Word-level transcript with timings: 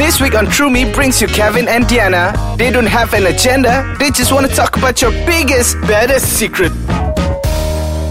This 0.00 0.18
week 0.18 0.34
on 0.34 0.46
True 0.46 0.70
Me 0.70 0.90
brings 0.90 1.20
you 1.20 1.28
Kevin 1.28 1.68
and 1.68 1.86
Diana. 1.86 2.32
They 2.56 2.70
don't 2.70 2.86
have 2.86 3.12
an 3.12 3.26
agenda, 3.26 3.94
they 3.98 4.10
just 4.10 4.32
want 4.32 4.48
to 4.48 4.56
talk 4.56 4.78
about 4.78 5.02
your 5.02 5.10
biggest, 5.10 5.78
baddest 5.82 6.38
secret. 6.38 6.72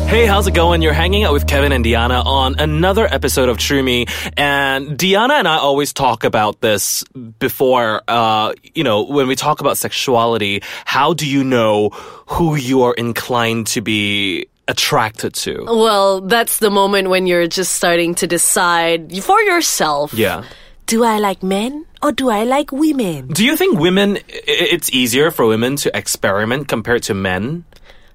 Hey, 0.07 0.27
how's 0.27 0.45
it 0.45 0.53
going? 0.53 0.83
You're 0.83 0.93
hanging 0.93 1.23
out 1.23 1.33
with 1.33 1.47
Kevin 1.47 1.71
and 1.71 1.83
Diana 1.83 2.21
on 2.23 2.59
another 2.59 3.07
episode 3.11 3.49
of 3.49 3.57
True 3.57 3.81
Me. 3.81 4.05
And 4.37 4.99
Diana 4.99 5.33
and 5.33 5.47
I 5.47 5.57
always 5.57 5.91
talk 5.91 6.23
about 6.23 6.61
this 6.61 7.03
before, 7.39 8.03
uh, 8.07 8.53
you 8.75 8.83
know, 8.83 9.01
when 9.01 9.27
we 9.27 9.35
talk 9.35 9.59
about 9.59 9.75
sexuality. 9.75 10.61
How 10.85 11.15
do 11.15 11.27
you 11.27 11.43
know 11.43 11.89
who 12.27 12.55
you 12.55 12.83
are 12.83 12.93
inclined 12.93 13.65
to 13.67 13.81
be 13.81 14.45
attracted 14.67 15.33
to? 15.33 15.65
Well, 15.65 16.21
that's 16.21 16.59
the 16.59 16.69
moment 16.69 17.09
when 17.09 17.25
you're 17.25 17.47
just 17.47 17.71
starting 17.71 18.13
to 18.15 18.27
decide 18.27 19.23
for 19.23 19.41
yourself. 19.41 20.13
Yeah. 20.13 20.43
Do 20.89 21.03
I 21.03 21.19
like 21.19 21.43
men 21.43 21.85
or 22.01 22.11
do 22.11 22.29
I 22.29 22.45
like 22.45 22.71
women? 22.71 23.27
Do 23.27 23.45
you 23.45 23.55
think 23.55 23.77
women, 23.79 24.17
it's 24.27 24.89
easier 24.89 25.29
for 25.29 25.45
women 25.45 25.75
to 25.85 25.95
experiment 25.95 26.67
compared 26.67 27.03
to 27.03 27.13
men? 27.13 27.63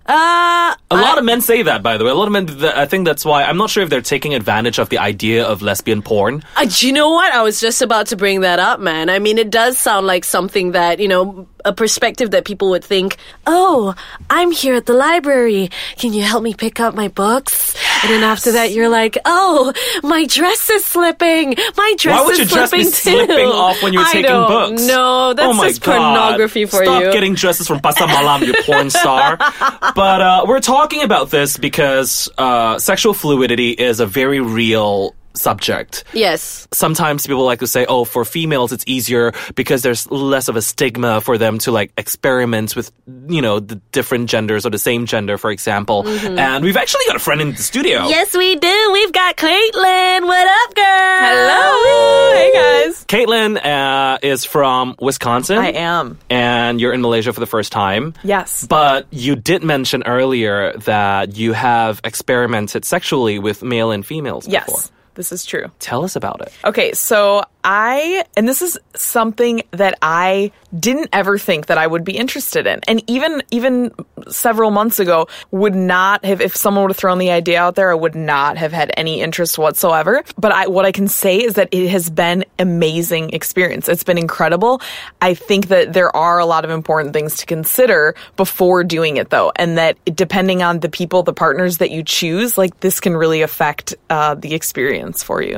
Uh, 0.06 0.74
A 0.90 0.96
lot 0.96 1.16
of 1.16 1.24
men 1.24 1.40
say 1.40 1.62
that, 1.62 1.82
by 1.84 1.96
the 1.96 2.04
way. 2.04 2.10
A 2.10 2.14
lot 2.14 2.26
of 2.26 2.32
men, 2.32 2.46
th- 2.48 2.74
I 2.74 2.84
think 2.84 3.06
that's 3.06 3.24
why. 3.24 3.44
I'm 3.44 3.56
not 3.56 3.70
sure 3.70 3.84
if 3.84 3.90
they're 3.90 4.02
taking 4.02 4.34
advantage 4.34 4.78
of 4.80 4.88
the 4.88 4.98
idea 4.98 5.46
of 5.46 5.62
lesbian 5.62 6.02
porn. 6.02 6.42
Uh, 6.56 6.66
do 6.68 6.86
you 6.86 6.92
know 6.92 7.10
what? 7.10 7.32
I 7.32 7.42
was 7.42 7.60
just 7.60 7.80
about 7.80 8.08
to 8.08 8.16
bring 8.16 8.40
that 8.40 8.58
up, 8.58 8.80
man. 8.80 9.08
I 9.08 9.18
mean, 9.20 9.38
it 9.38 9.50
does 9.50 9.78
sound 9.78 10.06
like 10.08 10.24
something 10.24 10.72
that, 10.72 10.98
you 10.98 11.06
know, 11.08 11.46
a 11.64 11.72
perspective 11.72 12.32
that 12.32 12.44
people 12.44 12.70
would 12.70 12.84
think, 12.84 13.16
oh, 13.46 13.94
I'm 14.30 14.50
here 14.50 14.74
at 14.74 14.86
the 14.86 14.92
library. 14.92 15.70
Can 15.96 16.12
you 16.12 16.22
help 16.22 16.42
me 16.42 16.54
pick 16.54 16.80
up 16.80 16.94
my 16.94 17.08
books? 17.08 17.74
And 18.02 18.12
then 18.12 18.22
after 18.22 18.52
that, 18.52 18.72
you're 18.72 18.88
like, 18.88 19.16
oh, 19.24 19.72
my 20.02 20.26
dress 20.26 20.68
is 20.70 20.84
slipping. 20.84 21.54
My 21.76 21.94
dress 21.98 22.20
Why 22.20 22.26
would 22.26 22.32
is 22.32 22.38
your 22.38 22.46
dress 22.48 22.70
slipping 22.70 22.86
be 22.86 22.90
too. 22.90 23.26
slipping 23.26 23.46
off 23.46 23.82
when 23.82 23.92
you're 23.92 24.02
I 24.02 24.12
taking 24.12 24.30
books? 24.30 24.86
No, 24.86 25.32
that's 25.32 25.58
oh 25.58 25.62
just 25.64 25.82
God. 25.82 25.96
pornography 25.96 26.64
for 26.66 26.84
Stop 26.84 27.00
you. 27.00 27.06
Stop 27.06 27.12
getting 27.14 27.34
dresses 27.34 27.66
from 27.66 27.80
Pasar 27.80 28.06
Malam, 28.08 28.42
you 28.42 28.54
porn 28.62 28.90
star. 28.90 29.36
But 29.38 30.20
uh, 30.20 30.44
we're 30.46 30.60
talking 30.60 31.02
about 31.02 31.30
this 31.30 31.56
because 31.56 32.28
uh, 32.36 32.78
sexual 32.78 33.14
fluidity 33.14 33.70
is 33.70 34.00
a 34.00 34.06
very 34.06 34.40
real 34.40 35.14
subject. 35.36 36.04
yes. 36.12 36.66
Sometimes 36.72 37.26
people 37.26 37.44
like 37.44 37.58
to 37.60 37.66
say, 37.66 37.86
oh, 37.86 38.04
for 38.04 38.24
females 38.24 38.72
it's 38.72 38.84
easier 38.86 39.32
because 39.54 39.82
there's 39.82 40.10
less 40.10 40.48
of 40.48 40.56
a 40.56 40.62
stigma 40.62 41.20
for 41.20 41.38
them 41.38 41.58
to 41.58 41.72
like 41.72 41.92
experiment 41.98 42.76
with, 42.76 42.92
you 43.28 43.42
know, 43.42 43.60
the 43.60 43.76
different 43.92 44.30
genders 44.30 44.64
or 44.64 44.70
the 44.70 44.78
same 44.78 45.06
gender, 45.06 45.36
for 45.38 45.50
example. 45.50 46.04
Mm-hmm. 46.04 46.38
And 46.38 46.64
we've 46.64 46.76
actually 46.76 47.04
got 47.06 47.16
a 47.16 47.20
friend 47.20 47.40
in 47.40 47.50
the 47.52 47.62
studio. 47.62 48.06
Yes, 48.06 48.34
we 48.36 48.56
do. 48.56 48.90
We've 48.92 49.12
got 49.12 49.36
Caitlin. 49.36 50.22
What 50.26 50.46
up, 50.46 50.74
girl? 50.74 50.84
Hello. 50.84 52.34
Hey 52.34 52.50
guys. 52.54 53.04
Caitlin 53.06 53.64
uh, 53.64 54.18
is 54.22 54.44
from 54.44 54.94
Wisconsin. 55.00 55.58
I 55.58 55.72
am. 55.72 56.18
and 56.30 56.80
you're 56.80 56.92
in 56.92 57.00
Malaysia 57.00 57.32
for 57.32 57.40
the 57.40 57.46
first 57.46 57.72
time. 57.72 58.14
Yes. 58.22 58.66
But 58.66 59.06
you 59.10 59.36
did 59.36 59.62
mention 59.64 60.02
earlier 60.04 60.72
that 60.84 61.36
you 61.36 61.52
have 61.52 62.00
experimented 62.04 62.84
sexually 62.84 63.38
with 63.38 63.62
male 63.62 63.90
and 63.90 64.04
females 64.06 64.46
Yes. 64.48 64.66
before. 64.66 64.82
This 65.14 65.32
is 65.32 65.44
true. 65.44 65.70
Tell 65.78 66.04
us 66.04 66.16
about 66.16 66.40
it. 66.40 66.52
Okay, 66.64 66.92
so 66.92 67.44
I, 67.64 68.24
and 68.36 68.46
this 68.46 68.60
is 68.60 68.78
something 68.94 69.62
that 69.70 69.98
I 70.02 70.52
didn't 70.78 71.08
ever 71.12 71.38
think 71.38 71.66
that 71.66 71.78
I 71.78 71.86
would 71.86 72.04
be 72.04 72.16
interested 72.16 72.66
in. 72.66 72.80
And 72.86 73.02
even, 73.08 73.42
even 73.50 73.92
several 74.28 74.70
months 74.70 75.00
ago 75.00 75.28
would 75.50 75.74
not 75.74 76.24
have, 76.24 76.40
if 76.40 76.54
someone 76.54 76.84
would 76.84 76.90
have 76.90 76.98
thrown 76.98 77.18
the 77.18 77.30
idea 77.30 77.60
out 77.60 77.74
there, 77.74 77.90
I 77.90 77.94
would 77.94 78.14
not 78.14 78.58
have 78.58 78.72
had 78.72 78.92
any 78.96 79.22
interest 79.22 79.56
whatsoever. 79.56 80.22
But 80.36 80.52
I, 80.52 80.66
what 80.66 80.84
I 80.84 80.92
can 80.92 81.08
say 81.08 81.38
is 81.38 81.54
that 81.54 81.70
it 81.72 81.88
has 81.88 82.10
been 82.10 82.44
amazing 82.58 83.30
experience. 83.30 83.88
It's 83.88 84.04
been 84.04 84.18
incredible. 84.18 84.82
I 85.22 85.32
think 85.34 85.68
that 85.68 85.94
there 85.94 86.14
are 86.14 86.38
a 86.38 86.46
lot 86.46 86.64
of 86.64 86.70
important 86.70 87.14
things 87.14 87.38
to 87.38 87.46
consider 87.46 88.14
before 88.36 88.84
doing 88.84 89.16
it 89.16 89.30
though. 89.30 89.52
And 89.56 89.78
that 89.78 89.96
depending 90.04 90.62
on 90.62 90.80
the 90.80 90.90
people, 90.90 91.22
the 91.22 91.32
partners 91.32 91.78
that 91.78 91.90
you 91.90 92.02
choose, 92.02 92.58
like 92.58 92.80
this 92.80 93.00
can 93.00 93.16
really 93.16 93.40
affect, 93.40 93.94
uh, 94.10 94.34
the 94.34 94.54
experience 94.54 95.22
for 95.22 95.40
you. 95.40 95.54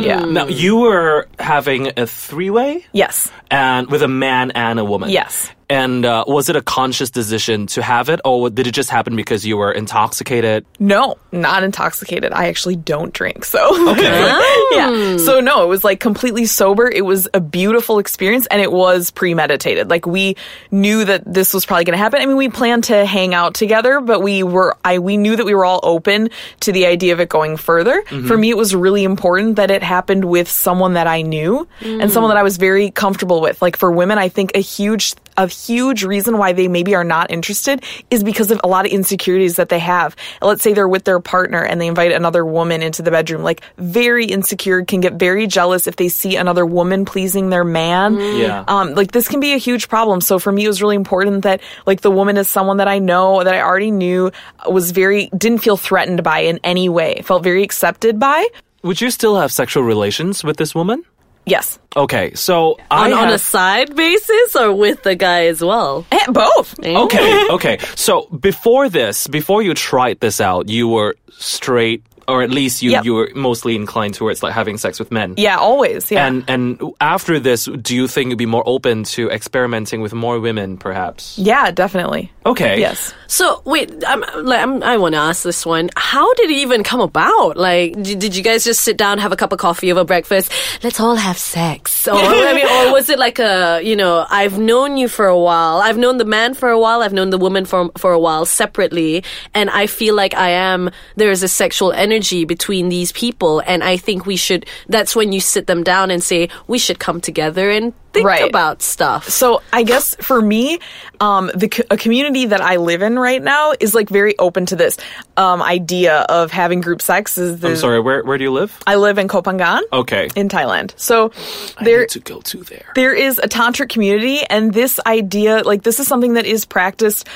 Yeah. 0.00 0.24
Now, 0.24 0.46
you 0.46 0.78
were 0.78 1.27
having 1.38 1.92
a 1.96 2.06
three 2.06 2.50
way 2.50 2.84
Yes. 2.92 3.30
and 3.50 3.88
with 3.90 4.02
a 4.02 4.08
man 4.08 4.50
and 4.52 4.78
a 4.78 4.84
woman. 4.84 5.10
Yes. 5.10 5.50
And 5.70 6.06
uh, 6.06 6.24
was 6.26 6.48
it 6.48 6.56
a 6.56 6.62
conscious 6.62 7.10
decision 7.10 7.66
to 7.68 7.82
have 7.82 8.08
it, 8.08 8.20
or 8.24 8.48
did 8.48 8.66
it 8.66 8.72
just 8.72 8.88
happen 8.88 9.16
because 9.16 9.44
you 9.44 9.56
were 9.58 9.70
intoxicated? 9.70 10.64
No, 10.78 11.16
not 11.30 11.62
intoxicated. 11.62 12.32
I 12.32 12.48
actually 12.48 12.76
don't 12.76 13.12
drink. 13.12 13.44
So, 13.44 13.90
Okay. 13.92 14.02
yeah. 14.72 15.16
So, 15.18 15.40
no, 15.40 15.62
it 15.64 15.66
was 15.68 15.84
like 15.84 16.00
completely 16.00 16.46
sober. 16.46 16.90
It 16.90 17.04
was 17.04 17.28
a 17.34 17.40
beautiful 17.40 17.98
experience 17.98 18.46
and 18.50 18.62
it 18.62 18.72
was 18.72 19.10
premeditated. 19.10 19.90
Like, 19.90 20.06
we 20.06 20.36
knew 20.70 21.04
that 21.04 21.22
this 21.26 21.52
was 21.52 21.66
probably 21.66 21.84
going 21.84 21.92
to 21.98 22.02
happen. 22.02 22.22
I 22.22 22.26
mean, 22.26 22.36
we 22.36 22.48
planned 22.48 22.84
to 22.84 23.04
hang 23.04 23.34
out 23.34 23.54
together, 23.54 24.00
but 24.00 24.22
we 24.22 24.42
were, 24.42 24.76
I, 24.84 24.98
we 25.00 25.16
knew 25.16 25.36
that 25.36 25.44
we 25.44 25.54
were 25.54 25.64
all 25.64 25.80
open 25.82 26.30
to 26.60 26.72
the 26.72 26.86
idea 26.86 27.12
of 27.12 27.20
it 27.20 27.28
going 27.28 27.56
further. 27.58 28.02
For 28.26 28.36
me, 28.38 28.48
it 28.50 28.56
was 28.56 28.74
really 28.74 29.04
important 29.04 29.56
that 29.56 29.70
it 29.70 29.82
happened 29.82 30.24
with 30.24 30.48
someone 30.48 30.94
that 30.94 31.06
I 31.06 31.22
knew 31.22 31.68
and 31.82 32.10
someone 32.10 32.30
that 32.30 32.38
I 32.38 32.42
was 32.42 32.56
very 32.56 32.90
comfortable 32.90 33.40
with. 33.42 33.60
Like, 33.60 33.76
for 33.76 33.90
women, 33.92 34.16
I 34.18 34.28
think 34.28 34.52
a 34.54 34.60
huge 34.60 35.14
a 35.38 35.46
huge 35.46 36.02
reason 36.02 36.36
why 36.36 36.52
they 36.52 36.68
maybe 36.68 36.94
are 36.94 37.04
not 37.04 37.30
interested 37.30 37.82
is 38.10 38.22
because 38.24 38.50
of 38.50 38.60
a 38.64 38.68
lot 38.68 38.84
of 38.84 38.92
insecurities 38.92 39.56
that 39.56 39.68
they 39.68 39.78
have. 39.78 40.16
Let's 40.42 40.62
say 40.62 40.74
they're 40.74 40.88
with 40.88 41.04
their 41.04 41.20
partner 41.20 41.62
and 41.64 41.80
they 41.80 41.86
invite 41.86 42.12
another 42.12 42.44
woman 42.44 42.82
into 42.82 43.02
the 43.02 43.12
bedroom, 43.12 43.42
like 43.42 43.62
very 43.78 44.26
insecure, 44.26 44.84
can 44.84 45.00
get 45.00 45.14
very 45.14 45.46
jealous 45.46 45.86
if 45.86 45.96
they 45.96 46.08
see 46.08 46.36
another 46.36 46.66
woman 46.66 47.04
pleasing 47.04 47.50
their 47.50 47.64
man. 47.64 48.16
Yeah. 48.16 48.64
Um, 48.66 48.94
like 48.94 49.12
this 49.12 49.28
can 49.28 49.38
be 49.38 49.54
a 49.54 49.58
huge 49.58 49.88
problem. 49.88 50.20
So 50.20 50.40
for 50.40 50.50
me, 50.50 50.64
it 50.64 50.68
was 50.68 50.82
really 50.82 50.96
important 50.96 51.44
that 51.44 51.60
like 51.86 52.00
the 52.00 52.10
woman 52.10 52.36
is 52.36 52.48
someone 52.48 52.78
that 52.78 52.88
I 52.88 52.98
know, 52.98 53.44
that 53.44 53.54
I 53.54 53.62
already 53.62 53.92
knew, 53.92 54.32
was 54.68 54.90
very, 54.90 55.30
didn't 55.36 55.58
feel 55.58 55.76
threatened 55.76 56.24
by 56.24 56.40
in 56.40 56.58
any 56.64 56.88
way, 56.88 57.22
felt 57.22 57.44
very 57.44 57.62
accepted 57.62 58.18
by. 58.18 58.44
Would 58.82 59.00
you 59.00 59.10
still 59.10 59.36
have 59.36 59.52
sexual 59.52 59.84
relations 59.84 60.42
with 60.42 60.56
this 60.56 60.74
woman? 60.74 61.04
Yes. 61.48 61.78
Okay, 61.96 62.34
so 62.34 62.78
I 62.90 63.10
On, 63.10 63.12
on 63.12 63.28
a 63.32 63.38
side 63.38 63.96
basis 63.96 64.54
or 64.54 64.72
with 64.72 65.02
the 65.02 65.14
guy 65.16 65.46
as 65.46 65.60
well? 65.62 66.06
Eh, 66.12 66.30
both. 66.30 66.78
Okay, 66.78 67.48
okay. 67.50 67.78
So 67.96 68.26
before 68.26 68.88
this, 68.88 69.26
before 69.26 69.62
you 69.62 69.74
tried 69.74 70.20
this 70.20 70.40
out, 70.40 70.68
you 70.68 70.86
were 70.88 71.16
straight, 71.38 72.02
or 72.28 72.42
at 72.42 72.50
least 72.50 72.82
you 72.82 72.90
Yep. 72.92 73.04
you 73.04 73.14
were 73.14 73.30
mostly 73.34 73.74
inclined 73.74 74.14
towards 74.14 74.42
like 74.42 74.52
having 74.52 74.76
sex 74.78 74.98
with 74.98 75.10
men. 75.10 75.34
Yeah, 75.36 75.56
always. 75.56 76.10
Yeah. 76.10 76.26
And 76.26 76.44
and 76.46 76.80
after 77.00 77.40
this, 77.40 77.64
do 77.64 77.96
you 77.96 78.06
think 78.06 78.28
you'd 78.30 78.38
be 78.38 78.46
more 78.46 78.62
open 78.66 79.04
to 79.16 79.30
experimenting 79.30 80.02
with 80.02 80.12
more 80.12 80.38
women, 80.38 80.76
perhaps? 80.76 81.38
yeah, 81.38 81.70
definitely. 81.70 82.30
Okay. 82.44 82.80
Yes. 82.80 83.14
So 83.26 83.62
wait, 83.64 83.92
I'm, 84.06 84.20
like, 84.44 84.60
I'm, 84.62 84.82
I 84.82 84.96
want 84.98 85.14
to 85.14 85.20
ask 85.20 85.42
this 85.42 85.64
one. 85.66 85.90
How 85.96 86.32
did 86.34 86.50
it 86.50 86.56
even 86.56 86.82
come 86.84 87.00
about? 87.00 87.56
Like, 87.56 87.92
did, 88.02 88.18
did 88.18 88.36
you 88.36 88.42
guys 88.42 88.64
just 88.64 88.80
sit 88.82 88.96
down, 88.96 89.18
have 89.18 89.32
a 89.32 89.36
cup 89.36 89.52
of 89.52 89.58
coffee 89.58 89.90
over 89.92 90.04
breakfast? 90.04 90.52
Let's 90.82 91.00
all 91.00 91.16
have 91.16 91.36
sex, 91.38 92.06
or 92.08 92.14
I 92.16 92.52
mean, 92.54 92.66
or 92.88 92.92
was 92.92 93.08
it 93.08 93.18
like 93.18 93.38
a, 93.38 93.80
you 93.82 93.96
know, 93.96 94.24
I've 94.28 94.58
known 94.58 94.96
you 94.96 95.08
for 95.08 95.26
a 95.26 95.38
while, 95.38 95.78
I've 95.80 95.98
known 95.98 96.18
the 96.18 96.24
man 96.24 96.54
for 96.54 96.68
a 96.70 96.78
while, 96.78 97.02
I've 97.02 97.12
known 97.12 97.30
the 97.30 97.38
woman 97.38 97.64
for 97.64 97.90
for 97.96 98.12
a 98.12 98.18
while 98.18 98.44
separately, 98.46 99.24
and 99.54 99.68
I 99.70 99.86
feel 99.86 100.14
like 100.14 100.34
I 100.34 100.50
am 100.50 100.90
there 101.16 101.30
is 101.30 101.42
a 101.42 101.48
sexual 101.48 101.92
energy 101.92 102.17
between 102.44 102.88
these 102.88 103.12
people, 103.12 103.60
and 103.66 103.82
I 103.84 103.96
think 103.96 104.26
we 104.26 104.36
should. 104.36 104.66
That's 104.88 105.14
when 105.16 105.32
you 105.32 105.40
sit 105.40 105.66
them 105.66 105.82
down 105.84 106.10
and 106.10 106.22
say 106.22 106.48
we 106.66 106.78
should 106.78 106.98
come 106.98 107.20
together 107.20 107.70
and 107.70 107.92
think 108.12 108.26
Right. 108.26 108.48
about 108.48 108.80
stuff. 108.82 109.28
So 109.28 109.60
I 109.72 109.82
guess 109.82 110.16
for 110.16 110.40
me, 110.40 110.78
um, 111.20 111.50
the 111.54 111.68
a 111.90 111.96
community 111.96 112.46
that 112.46 112.60
I 112.62 112.76
live 112.76 113.02
in 113.02 113.18
right 113.18 113.42
now 113.42 113.74
is 113.78 113.94
like 113.94 114.08
very 114.08 114.36
open 114.38 114.64
to 114.66 114.76
this 114.76 114.96
um, 115.36 115.62
idea 115.62 116.20
of 116.28 116.50
having 116.50 116.80
group 116.80 117.02
sex. 117.02 117.36
Is 117.38 117.62
I'm 117.62 117.76
sorry. 117.76 118.00
Where 118.00 118.24
where 118.24 118.38
do 118.38 118.44
you 118.44 118.50
live? 118.52 118.76
I 118.86 118.96
live 118.96 119.18
in 119.18 119.28
Koh 119.28 119.42
Phangan 119.42 119.82
Okay. 119.92 120.28
in 120.34 120.48
Thailand. 120.48 120.92
So 120.96 121.32
I 121.76 121.84
there 121.84 122.00
need 122.00 122.08
to 122.10 122.20
go 122.20 122.40
to 122.40 122.64
there. 122.64 122.92
there 122.94 123.14
is 123.14 123.38
a 123.38 123.48
tantric 123.48 123.90
community 123.90 124.40
and 124.48 124.72
this 124.72 124.98
idea 125.06 125.62
like 125.64 125.82
this 125.82 126.00
is 126.00 126.06
something 126.08 126.34
that 126.34 126.46
is 126.46 126.64
practiced 126.64 127.26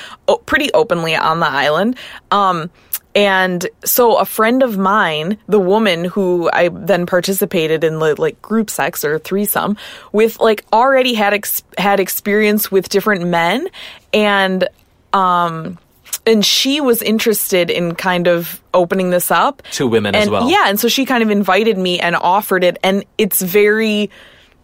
pretty 0.45 0.71
openly 0.73 1.15
on 1.15 1.39
the 1.39 1.47
island 1.47 1.97
um 2.31 2.69
and 3.15 3.67
so 3.85 4.17
a 4.17 4.25
friend 4.25 4.63
of 4.63 4.77
mine 4.77 5.37
the 5.47 5.59
woman 5.59 6.03
who 6.03 6.49
i 6.53 6.69
then 6.69 7.05
participated 7.05 7.83
in 7.83 7.99
the, 7.99 8.19
like 8.19 8.41
group 8.41 8.69
sex 8.69 9.03
or 9.05 9.19
threesome 9.19 9.77
with 10.11 10.39
like 10.39 10.65
already 10.73 11.13
had 11.13 11.33
ex- 11.33 11.63
had 11.77 11.99
experience 11.99 12.71
with 12.71 12.89
different 12.89 13.25
men. 13.25 13.67
And 14.13 14.67
um 15.13 15.77
and 16.25 16.45
she 16.45 16.79
was 16.79 17.01
interested 17.01 17.69
in 17.69 17.95
kind 17.95 18.27
of 18.27 18.61
opening 18.73 19.09
this 19.09 19.29
up. 19.29 19.61
To 19.73 19.87
women 19.87 20.15
as 20.15 20.29
well. 20.29 20.49
yeah 20.49 20.65
and 20.67 20.79
so 20.79 20.87
she 20.87 21.05
kind 21.05 21.23
of 21.23 21.29
invited 21.29 21.77
me 21.77 21.99
and 21.99 22.15
offered 22.15 22.63
it. 22.63 22.77
And 22.83 23.03
it's 23.17 23.41
very 23.41 24.09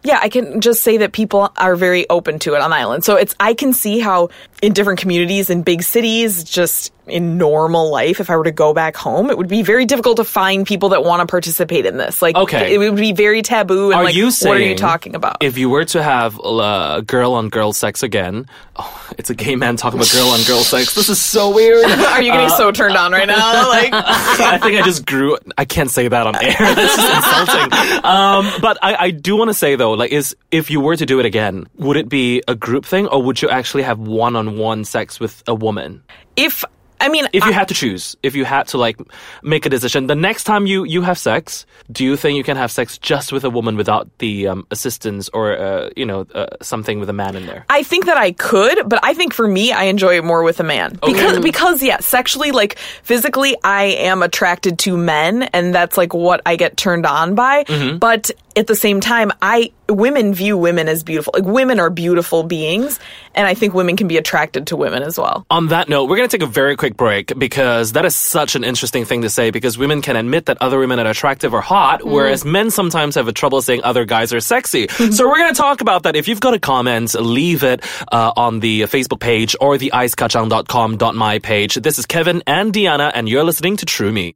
yeah, 0.03 0.19
I 0.21 0.29
can 0.29 0.61
just 0.61 0.81
say 0.81 0.97
that 0.97 1.11
people 1.11 1.51
are 1.57 1.75
very 1.75 2.09
open 2.09 2.39
to 2.39 2.55
it 2.55 2.61
on 2.61 2.69
the 2.69 2.75
island. 2.77 3.03
So 3.03 3.15
it's 3.17 3.35
I 3.39 3.53
can 3.53 3.73
see 3.73 3.99
how 3.99 4.29
in 4.61 4.73
different 4.73 4.99
communities 4.99 5.49
in 5.49 5.63
big 5.63 5.83
cities, 5.83 6.43
just 6.43 6.93
in 7.05 7.37
normal 7.37 7.89
life, 7.91 8.19
if 8.19 8.29
I 8.29 8.37
were 8.37 8.43
to 8.43 8.51
go 8.51 8.73
back 8.73 8.95
home, 8.95 9.29
it 9.29 9.37
would 9.37 9.47
be 9.47 9.61
very 9.63 9.85
difficult 9.85 10.17
to 10.17 10.23
find 10.23 10.65
people 10.65 10.89
that 10.89 11.03
want 11.03 11.21
to 11.21 11.25
participate 11.25 11.85
in 11.85 11.97
this. 11.97 12.21
Like, 12.21 12.35
Okay. 12.35 12.73
it 12.73 12.77
would 12.77 12.95
be 12.95 13.13
very 13.13 13.41
taboo. 13.41 13.91
And 13.91 13.99
Are 13.99 14.03
like, 14.05 14.15
you 14.15 14.31
saying 14.31 14.53
what 14.53 14.61
are 14.61 14.65
you 14.65 14.75
talking 14.75 15.15
about? 15.15 15.37
If 15.41 15.57
you 15.57 15.69
were 15.69 15.85
to 15.85 16.03
have 16.03 16.39
uh, 16.43 17.01
girl 17.01 17.33
on 17.33 17.49
girl 17.49 17.73
sex 17.73 18.03
again, 18.03 18.45
oh, 18.75 18.98
it's 19.17 19.29
a 19.29 19.35
gay 19.35 19.55
man 19.55 19.75
talking 19.75 19.99
about 19.99 20.11
girl 20.11 20.27
on 20.29 20.43
girl 20.43 20.61
sex. 20.61 20.95
This 20.95 21.09
is 21.09 21.19
so 21.19 21.53
weird. 21.53 21.85
are 21.89 22.21
you 22.21 22.31
getting 22.31 22.49
so 22.49 22.71
turned 22.71 22.95
on 22.95 23.11
right 23.11 23.27
now? 23.27 23.67
Like, 23.69 23.91
I 23.93 24.57
think 24.61 24.79
I 24.79 24.83
just 24.83 25.05
grew. 25.05 25.37
I 25.57 25.65
can't 25.65 25.89
say 25.89 26.07
that 26.07 26.27
on 26.27 26.35
air. 26.35 26.55
That's 26.59 26.95
just 26.95 27.15
insulting. 27.15 28.05
Um, 28.05 28.51
but 28.61 28.77
I, 28.81 28.95
I 28.95 29.11
do 29.11 29.35
want 29.35 29.49
to 29.49 29.53
say 29.53 29.75
though, 29.75 29.93
like, 29.93 30.11
is 30.11 30.35
if 30.51 30.69
you 30.69 30.79
were 30.79 30.95
to 30.95 31.05
do 31.05 31.19
it 31.19 31.25
again, 31.25 31.67
would 31.75 31.97
it 31.97 32.09
be 32.09 32.43
a 32.47 32.55
group 32.55 32.85
thing, 32.85 33.07
or 33.07 33.21
would 33.23 33.41
you 33.41 33.49
actually 33.49 33.83
have 33.83 33.99
one-on-one 33.99 34.85
sex 34.85 35.19
with 35.19 35.43
a 35.47 35.55
woman? 35.55 36.03
if 36.39 36.63
I 37.01 37.09
mean, 37.09 37.27
If 37.33 37.43
you 37.45 37.51
I- 37.51 37.53
had 37.53 37.67
to 37.69 37.73
choose, 37.73 38.15
if 38.23 38.35
you 38.35 38.45
had 38.45 38.67
to 38.69 38.77
like 38.77 38.97
make 39.43 39.65
a 39.65 39.69
decision, 39.69 40.07
the 40.07 40.15
next 40.15 40.43
time 40.43 40.65
you 40.67 40.83
you 40.85 41.01
have 41.01 41.17
sex, 41.17 41.65
do 41.91 42.03
you 42.03 42.17
think 42.17 42.37
you 42.37 42.43
can 42.43 42.57
have 42.57 42.71
sex 42.71 42.97
just 42.97 43.31
with 43.31 43.43
a 43.43 43.49
woman 43.49 43.75
without 43.77 44.09
the 44.19 44.47
um, 44.47 44.67
assistance 44.71 45.29
or 45.33 45.57
uh, 45.57 45.89
you 45.95 46.05
know 46.05 46.25
uh, 46.35 46.47
something 46.61 46.99
with 46.99 47.09
a 47.09 47.13
man 47.13 47.35
in 47.35 47.45
there? 47.45 47.65
I 47.69 47.83
think 47.83 48.05
that 48.05 48.17
I 48.17 48.31
could, 48.33 48.87
but 48.89 48.99
I 49.03 49.13
think 49.13 49.33
for 49.33 49.47
me, 49.47 49.71
I 49.71 49.83
enjoy 49.83 50.17
it 50.17 50.23
more 50.25 50.43
with 50.43 50.59
a 50.59 50.63
man 50.63 50.99
because 51.05 51.39
because 51.39 51.81
yeah, 51.83 51.99
sexually, 51.99 52.51
like 52.51 52.77
physically, 53.03 53.55
I 53.63 53.83
am 54.09 54.21
attracted 54.23 54.79
to 54.79 54.97
men, 54.97 55.43
and 55.43 55.73
that's 55.73 55.97
like 55.97 56.13
what 56.13 56.41
I 56.45 56.55
get 56.57 56.75
turned 56.77 57.05
on 57.05 57.35
by. 57.35 57.63
But 57.99 58.31
at 58.59 58.67
the 58.67 58.75
same 58.75 58.99
time, 58.99 59.31
I 59.41 59.71
women 59.87 60.33
view 60.33 60.57
women 60.57 60.87
as 60.87 61.03
beautiful. 61.03 61.31
Like 61.33 61.45
women 61.45 61.79
are 61.79 61.89
beautiful 61.89 62.43
beings, 62.43 62.99
and 63.33 63.47
I 63.47 63.53
think 63.53 63.73
women 63.73 63.95
can 63.95 64.07
be 64.07 64.17
attracted 64.17 64.67
to 64.67 64.75
women 64.75 65.01
as 65.01 65.17
well. 65.17 65.45
On 65.49 65.67
that 65.67 65.89
note, 65.89 66.09
we're 66.09 66.17
going 66.17 66.29
to 66.29 66.37
take 66.37 66.45
a 66.45 66.51
very 66.51 66.75
quick 66.75 66.97
break 66.97 67.37
because 67.39 67.93
that 67.93 68.05
is 68.05 68.15
such 68.15 68.55
an 68.55 68.63
interesting 68.63 69.05
thing 69.05 69.21
to 69.21 69.29
say 69.29 69.49
because 69.49 69.77
women 69.77 70.01
can 70.01 70.15
admit 70.15 70.47
that 70.47 70.57
other 70.61 70.77
women 70.77 70.99
are 70.99 71.09
attractive 71.09 71.53
or 71.53 71.61
hot, 71.61 72.05
whereas 72.05 72.43
men 72.43 72.69
sometimes 72.69 73.15
have 73.15 73.27
a 73.27 73.33
trouble 73.33 73.61
saying 73.61 73.81
other 73.83 74.05
guys 74.05 74.33
are 74.33 74.41
sexy. 74.41 74.87
so 74.89 75.27
we're 75.27 75.37
going 75.37 75.53
to 75.53 75.57
talk 75.57 75.81
about 75.81 76.03
that. 76.03 76.15
If 76.15 76.27
you've 76.27 76.41
got 76.41 76.53
a 76.53 76.59
comment, 76.59 77.13
leave 77.15 77.63
it 77.63 77.83
uh, 78.11 78.33
on 78.35 78.59
the 78.59 78.81
Facebook 78.83 79.19
page 79.19 79.55
or 79.61 79.77
the 79.77 79.91
icekachang.com.my 79.93 81.39
page. 81.39 81.75
This 81.75 81.97
is 81.97 82.05
Kevin 82.05 82.43
and 82.45 82.73
Diana, 82.73 83.11
and 83.15 83.29
you're 83.29 83.43
listening 83.43 83.77
to 83.77 83.85
True 83.85 84.11
Me. 84.11 84.35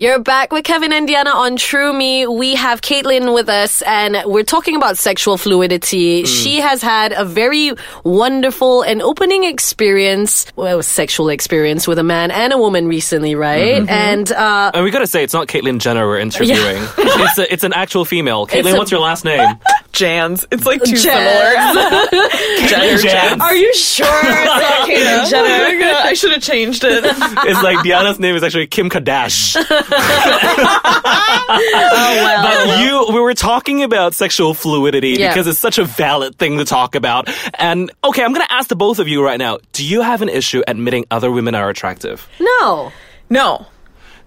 You're 0.00 0.20
back 0.20 0.52
with 0.52 0.64
Kevin 0.64 0.92
and 0.92 1.08
Diana 1.08 1.30
on 1.30 1.56
True 1.56 1.92
Me. 1.92 2.24
We 2.24 2.54
have 2.54 2.80
Caitlin 2.80 3.34
with 3.34 3.48
us 3.48 3.82
and 3.82 4.16
we're 4.26 4.44
talking 4.44 4.76
about 4.76 4.96
sexual 4.96 5.36
fluidity. 5.36 6.24
She 6.24 6.60
has 6.60 6.80
had 6.82 7.10
a 7.10 7.24
very 7.24 7.72
wonderful 8.04 8.82
and 8.82 9.02
opening 9.02 9.42
experience, 9.42 10.46
well, 10.54 10.84
sexual 10.84 11.30
experience 11.30 11.88
with 11.88 11.98
a 11.98 12.04
man 12.04 12.30
and 12.30 12.52
a 12.52 12.58
woman 12.58 12.86
recently, 12.86 13.34
right? 13.34 13.88
And, 13.88 14.30
uh, 14.30 14.70
And 14.72 14.84
we 14.84 14.92
got 14.92 15.00
to 15.00 15.06
say, 15.08 15.24
it's 15.24 15.34
not 15.34 15.48
Caitlyn 15.48 15.80
Jenner 15.80 16.06
we're 16.06 16.20
interviewing. 16.20 16.58
it's, 16.98 17.38
a, 17.40 17.52
it's 17.52 17.64
an 17.64 17.72
actual 17.72 18.04
female. 18.04 18.46
Caitlin, 18.46 18.74
a- 18.74 18.78
what's 18.78 18.92
your 18.92 19.00
last 19.00 19.24
name? 19.24 19.58
Jahnz, 19.98 20.46
it's 20.50 20.64
like 20.66 20.82
two 20.82 20.92
Jahnz. 20.94 21.00
similar. 21.00 22.28
Caitlyn 22.68 22.98
Jahnz. 23.02 23.40
are 23.40 23.54
you 23.56 23.74
sure 23.74 24.06
it's 24.22 24.44
not 24.46 24.88
Caitlyn 24.88 25.30
Jenner? 25.30 25.84
Oh 25.84 26.00
I 26.04 26.12
should 26.14 26.32
have 26.32 26.42
changed 26.42 26.84
it. 26.84 27.04
It's 27.48 27.62
like 27.62 27.82
Diana's 27.84 28.18
name 28.18 28.36
is 28.36 28.42
actually 28.42 28.66
Kim 28.66 28.90
Kardashian. 28.90 29.64
Oh, 29.70 31.50
well. 31.50 32.42
But 32.42 32.56
oh, 32.78 33.06
you, 33.08 33.14
we 33.14 33.20
were 33.20 33.34
talking 33.34 33.82
about 33.82 34.14
sexual 34.14 34.54
fluidity 34.54 35.10
Yeah. 35.10 35.28
because 35.30 35.46
it's 35.46 35.58
such 35.58 35.78
a 35.78 35.84
valid 35.84 36.36
thing 36.38 36.58
to 36.58 36.64
talk 36.64 36.94
about. 36.94 37.28
And 37.54 37.90
okay, 38.04 38.22
I'm 38.24 38.32
going 38.32 38.46
to 38.46 38.52
ask 38.52 38.68
the 38.68 38.76
both 38.76 38.98
of 38.98 39.08
you 39.08 39.24
right 39.24 39.38
now. 39.38 39.58
Do 39.72 39.84
you 39.84 40.02
have 40.02 40.22
an 40.22 40.28
issue 40.28 40.62
admitting 40.66 41.06
other 41.10 41.30
women 41.30 41.54
are 41.54 41.68
attractive? 41.70 42.28
No. 42.40 42.92
No, 43.30 43.66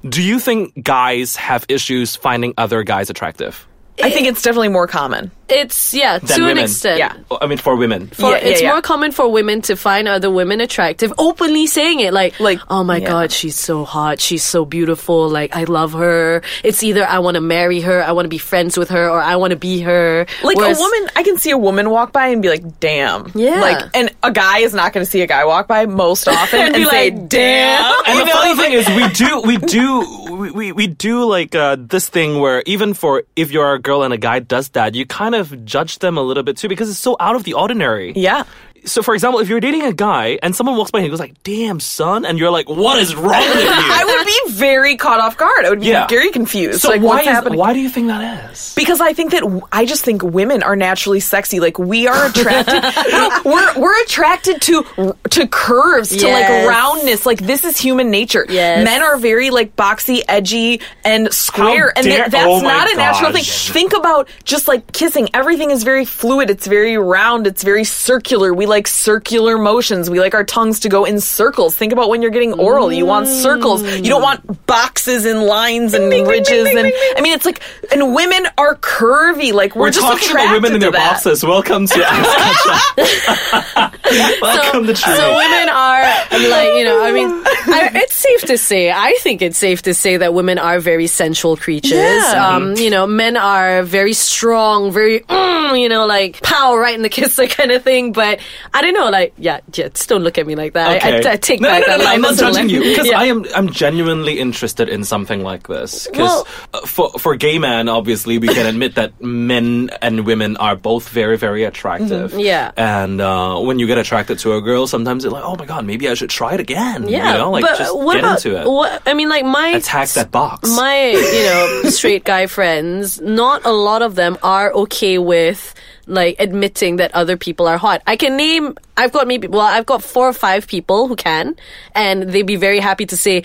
Do 0.07 0.21
you 0.21 0.39
think 0.39 0.83
guys 0.83 1.35
have 1.35 1.65
issues 1.69 2.15
finding 2.15 2.53
other 2.57 2.83
guys 2.83 3.09
attractive? 3.09 3.67
I 4.01 4.09
think 4.11 4.27
it's 4.27 4.41
definitely 4.43 4.69
more 4.69 4.85
common. 4.87 5.31
It's, 5.51 5.93
yeah, 5.93 6.19
Than 6.19 6.37
to 6.39 6.47
an 6.49 6.57
extent. 6.57 6.97
Yeah. 6.99 7.13
I 7.39 7.47
mean, 7.47 7.57
for 7.57 7.75
women. 7.75 8.07
For, 8.07 8.21
Yeah, 8.23 8.29
yeah, 8.31 8.37
it's 8.47 8.61
yeah. 8.61 8.71
more 8.71 8.81
common 8.81 9.11
for 9.11 9.31
women 9.31 9.61
to 9.63 9.75
find 9.75 10.07
other 10.07 10.31
women 10.31 10.61
attractive, 10.61 11.11
openly 11.17 11.67
saying 11.67 11.99
it, 11.99 12.13
like, 12.13 12.39
Like, 12.39 12.59
"Oh 12.69 12.83
my 12.83 12.97
yeah. 12.97 13.07
god, 13.07 13.31
she's 13.31 13.55
so 13.55 13.83
hot, 13.85 14.19
she's 14.19 14.43
so 14.43 14.65
beautiful, 14.65 15.29
like 15.29 15.55
I 15.55 15.65
love 15.65 15.93
her." 15.93 16.41
It's 16.63 16.83
either 16.83 17.05
I 17.05 17.19
want 17.19 17.35
to 17.35 17.41
marry 17.41 17.81
her, 17.81 18.03
I 18.03 18.11
want 18.13 18.25
to 18.25 18.29
be 18.29 18.37
friends 18.37 18.77
with 18.77 18.89
her, 18.89 19.09
or 19.09 19.19
I 19.21 19.35
want 19.35 19.51
to 19.51 19.57
be 19.57 19.81
her. 19.81 20.25
Like 20.43 20.57
Whereas- 20.57 20.77
a 20.77 20.81
woman, 20.81 21.09
I 21.15 21.23
can 21.23 21.37
see 21.37 21.51
a 21.51 21.57
woman 21.57 21.89
walk 21.89 22.11
by 22.13 22.27
and 22.27 22.41
be 22.41 22.49
like, 22.49 22.79
"Damn." 22.79 23.31
Yeah. 23.35 23.59
Like, 23.61 23.83
and 23.93 24.09
a 24.23 24.31
guy 24.31 24.59
is 24.59 24.73
not 24.73 24.93
going 24.93 25.05
to 25.05 25.09
see 25.11 25.21
a 25.21 25.27
guy 25.27 25.45
walk 25.45 25.67
by 25.67 25.85
most 25.85 26.27
often 26.27 26.59
and, 26.61 26.73
be 26.75 26.85
say, 26.85 27.11
like, 27.11 27.29
"Damn." 27.29 27.93
And 28.07 28.13
You 28.19 28.25
the 28.25 28.25
know, 28.25 28.31
funny 28.33 28.55
thing 28.61 28.73
is, 28.73 28.87
we 28.89 29.07
do, 29.09 29.41
we 29.45 29.57
do, 29.57 29.85
we, 30.31 30.51
we, 30.51 30.71
we 30.71 30.87
do 30.87 31.25
like 31.25 31.55
uh, 31.55 31.75
this 31.79 32.07
thing 32.09 32.39
where 32.39 32.63
even 32.65 32.93
for 32.93 33.23
if 33.35 33.51
you're 33.51 33.73
a 33.73 33.79
girl 33.79 34.03
and 34.03 34.13
a 34.13 34.17
guy 34.17 34.39
does 34.39 34.69
that, 34.69 34.95
you 34.95 35.05
kind 35.05 35.35
of 35.35 35.40
judge 35.65 35.99
them 35.99 36.17
a 36.17 36.21
little 36.21 36.43
bit 36.43 36.57
too 36.57 36.67
because 36.67 36.89
it's 36.89 36.99
so 36.99 37.15
out 37.19 37.35
of 37.35 37.43
the 37.43 37.53
ordinary. 37.53 38.13
yeah. 38.15 38.43
So, 38.85 39.03
for 39.03 39.13
example, 39.13 39.39
if 39.41 39.49
you're 39.49 39.59
dating 39.59 39.83
a 39.83 39.93
guy 39.93 40.39
and 40.41 40.55
someone 40.55 40.75
walks 40.77 40.91
by 40.91 40.99
and 40.99 41.03
he 41.05 41.09
goes 41.09 41.19
like, 41.19 41.41
"Damn, 41.43 41.79
son," 41.79 42.25
and 42.25 42.39
you're 42.39 42.49
like, 42.49 42.67
"What 42.69 42.97
is 42.99 43.13
wrong 43.15 43.29
with 43.29 43.63
you?" 43.63 43.69
I 43.71 44.03
would 44.05 44.25
be 44.25 44.53
very 44.59 44.97
caught 44.97 45.19
off 45.19 45.37
guard. 45.37 45.65
I 45.65 45.69
would 45.69 45.81
be 45.81 45.87
Yeah. 45.87 46.07
very 46.07 46.31
confused. 46.31 46.81
so 46.81 46.89
like, 46.89 47.01
why 47.01 47.07
what's 47.07 47.27
is, 47.27 47.33
happening? 47.33 47.59
why 47.59 47.73
do 47.73 47.79
you 47.79 47.89
think 47.89 48.07
that 48.07 48.51
is? 48.51 48.73
Because 48.75 48.99
I 49.01 49.13
think 49.13 49.31
that 49.31 49.43
I 49.71 49.85
just 49.85 50.03
think 50.03 50.23
women 50.23 50.63
are 50.63 50.75
naturally 50.75 51.19
sexy. 51.19 51.59
Like 51.59 51.77
we 51.77 52.07
are 52.07 52.25
attracted. 52.29 52.81
no, 53.11 53.41
we're 53.45 53.79
we're 53.79 54.01
attracted 54.03 54.61
to 54.63 55.15
to 55.29 55.47
curves, 55.47 56.09
to 56.09 56.25
Yes. 56.25 56.49
like 56.49 56.67
roundness. 56.75 57.25
Like 57.25 57.39
this 57.39 57.63
is 57.63 57.77
human 57.77 58.09
nature. 58.09 58.45
Yes. 58.49 58.83
Men 58.83 59.01
are 59.03 59.17
very 59.17 59.49
like 59.51 59.75
boxy, 59.75 60.21
edgy, 60.27 60.81
and 61.05 61.31
square, 61.33 61.87
How 61.87 61.93
and 62.01 62.05
dare- 62.05 62.17
that- 62.17 62.31
that's 62.31 62.47
oh 62.47 62.61
not 62.61 62.91
a 62.91 62.95
natural 62.95 63.31
thing. 63.31 63.43
Think 63.43 63.93
about 63.93 64.27
just 64.43 64.67
like 64.67 64.91
kissing. 64.91 65.29
Everything 65.33 65.69
is 65.71 65.83
very 65.83 66.05
fluid. 66.05 66.49
It's 66.49 66.65
very 66.65 66.97
round. 66.97 67.45
It's 67.45 67.63
very 67.63 67.83
circular. 67.83 68.53
We 68.53 68.65
like 68.71 68.87
circular 68.87 69.59
motions. 69.59 70.09
We 70.09 70.19
like 70.19 70.33
our 70.33 70.43
tongues 70.43 70.79
to 70.79 70.89
go 70.89 71.05
in 71.05 71.19
circles. 71.19 71.75
Think 71.75 71.93
about 71.93 72.09
when 72.09 72.23
you're 72.23 72.31
getting 72.31 72.53
oral. 72.53 72.91
You 72.91 73.05
want 73.05 73.27
circles. 73.27 73.83
You 73.83 74.09
don't 74.09 74.23
want 74.23 74.65
boxes 74.65 75.25
and 75.25 75.43
lines 75.43 75.93
and 75.93 76.11
ridges. 76.27 76.67
and 76.69 76.91
I 77.17 77.21
mean, 77.21 77.33
it's 77.33 77.45
like, 77.45 77.61
and 77.91 78.15
women 78.15 78.47
are 78.57 78.75
curvy. 78.77 79.53
Like 79.53 79.75
we're, 79.75 79.83
We're 79.83 79.91
just 79.91 80.07
talking 80.07 80.31
about 80.31 80.53
women 80.53 80.73
in 80.73 80.79
their 80.79 80.91
that. 80.91 81.11
boxes. 81.11 81.43
Welcome 81.43 81.85
to 81.87 81.99
Welcome 84.41 84.87
to 84.87 84.93
True. 84.93 85.15
So 85.15 85.35
women 85.35 85.69
are 85.69 86.01
like 86.31 86.73
you 86.77 86.83
know. 86.85 87.03
I 87.03 87.11
mean, 87.11 87.27
I, 87.29 87.91
it's 87.95 88.15
safe 88.15 88.41
to 88.43 88.57
say. 88.57 88.89
I 88.91 89.17
think 89.19 89.41
it's 89.41 89.57
safe 89.57 89.81
to 89.83 89.93
say 89.93 90.17
that 90.17 90.33
women 90.33 90.57
are 90.57 90.79
very 90.79 91.07
sensual 91.07 91.57
creatures. 91.57 91.91
Yeah. 91.91 92.55
Um, 92.55 92.75
you 92.77 92.89
know, 92.89 93.05
men 93.05 93.35
are 93.37 93.83
very 93.83 94.13
strong, 94.13 94.91
very 94.91 95.19
mm, 95.21 95.79
you 95.79 95.89
know, 95.89 96.05
like 96.05 96.41
pow 96.41 96.75
right 96.77 96.95
in 96.95 97.01
the 97.01 97.09
kisser 97.09 97.47
kind 97.47 97.71
of 97.71 97.83
thing. 97.83 98.13
But 98.13 98.39
I 98.73 98.81
don't 98.81 98.93
know, 98.93 99.09
like 99.09 99.33
yeah, 99.37 99.59
just 99.71 100.07
don't 100.09 100.23
look 100.23 100.37
at 100.37 100.45
me 100.47 100.55
like 100.55 100.73
that. 100.73 100.89
I- 100.89 100.97
Okay. 101.01 101.27
I, 101.27 101.33
I 101.33 101.35
take 101.37 101.59
no, 101.61 101.67
back 101.69 101.81
no, 101.87 101.93
no, 101.93 101.97
that 101.97 101.97
no, 101.99 102.05
line. 102.05 102.13
I'm 102.15 102.21
not 102.21 102.35
judging 102.37 102.69
you 102.69 102.79
because 102.83 103.07
Yeah. 103.11 103.19
I 103.19 103.25
am. 103.25 103.45
I'm 103.55 103.69
genuinely 103.69 104.39
interested 104.39 104.87
in 104.89 105.03
something 105.03 105.41
like 105.41 105.67
this. 105.67 106.07
Because 106.07 106.43
Well- 106.73 106.81
for 106.85 107.09
for 107.19 107.35
gay 107.35 107.57
men, 107.59 107.89
obviously, 107.89 108.37
we 108.37 108.47
can 108.47 108.65
admit 108.65 108.95
that 108.95 109.19
men 109.21 109.89
and 110.01 110.25
women 110.25 110.57
are 110.57 110.75
both 110.75 111.09
very, 111.09 111.37
very 111.37 111.63
attractive. 111.63 112.31
Mm-hmm. 112.31 112.39
Yeah. 112.39 112.71
And 112.77 113.19
uh, 113.21 113.59
when 113.59 113.79
you 113.79 113.87
get 113.87 113.97
attracted 113.97 114.39
to 114.39 114.53
a 114.53 114.61
girl, 114.61 114.87
sometimes 114.87 115.23
you're 115.23 115.33
like, 115.33 115.43
oh 115.43 115.55
my 115.55 115.65
god, 115.65 115.85
maybe 115.85 116.07
I 116.09 116.13
should 116.13 116.29
try 116.29 116.53
it 116.53 116.59
again. 116.59 117.07
Yeah, 117.07 117.31
You 117.33 117.37
know, 117.39 117.51
like 117.51 117.63
but 117.63 117.77
just 117.77 117.95
what 117.97 118.13
get 118.15 118.23
about, 118.23 118.45
into 118.45 118.59
it. 118.61 118.67
What, 118.69 119.01
I 119.05 119.13
mean, 119.13 119.29
like 119.29 119.45
my 119.45 119.69
Attack 119.69 120.09
that 120.09 120.31
box. 120.31 120.69
my 120.75 121.09
you 121.11 121.43
know 121.45 121.89
straight 121.89 122.23
guy 122.23 122.45
friends 122.47 123.19
not 123.21 123.65
a 123.65 123.71
lot 123.71 124.01
of 124.01 124.15
them 124.15 124.37
are 124.43 124.71
okay 124.73 125.17
with 125.17 125.73
like 126.11 126.35
admitting 126.39 126.97
that 126.97 127.13
other 127.15 127.37
people 127.37 127.67
are 127.67 127.77
hot. 127.77 128.01
I 128.05 128.15
can 128.15 128.35
name 128.37 128.75
i've 128.97 129.11
got 129.11 129.27
maybe 129.27 129.47
well 129.47 129.61
i've 129.61 129.85
got 129.85 130.03
four 130.03 130.27
or 130.27 130.33
five 130.33 130.67
people 130.67 131.07
who 131.07 131.15
can 131.15 131.55
and 131.95 132.23
they'd 132.23 132.45
be 132.45 132.55
very 132.55 132.79
happy 132.79 133.05
to 133.05 133.17
say 133.17 133.43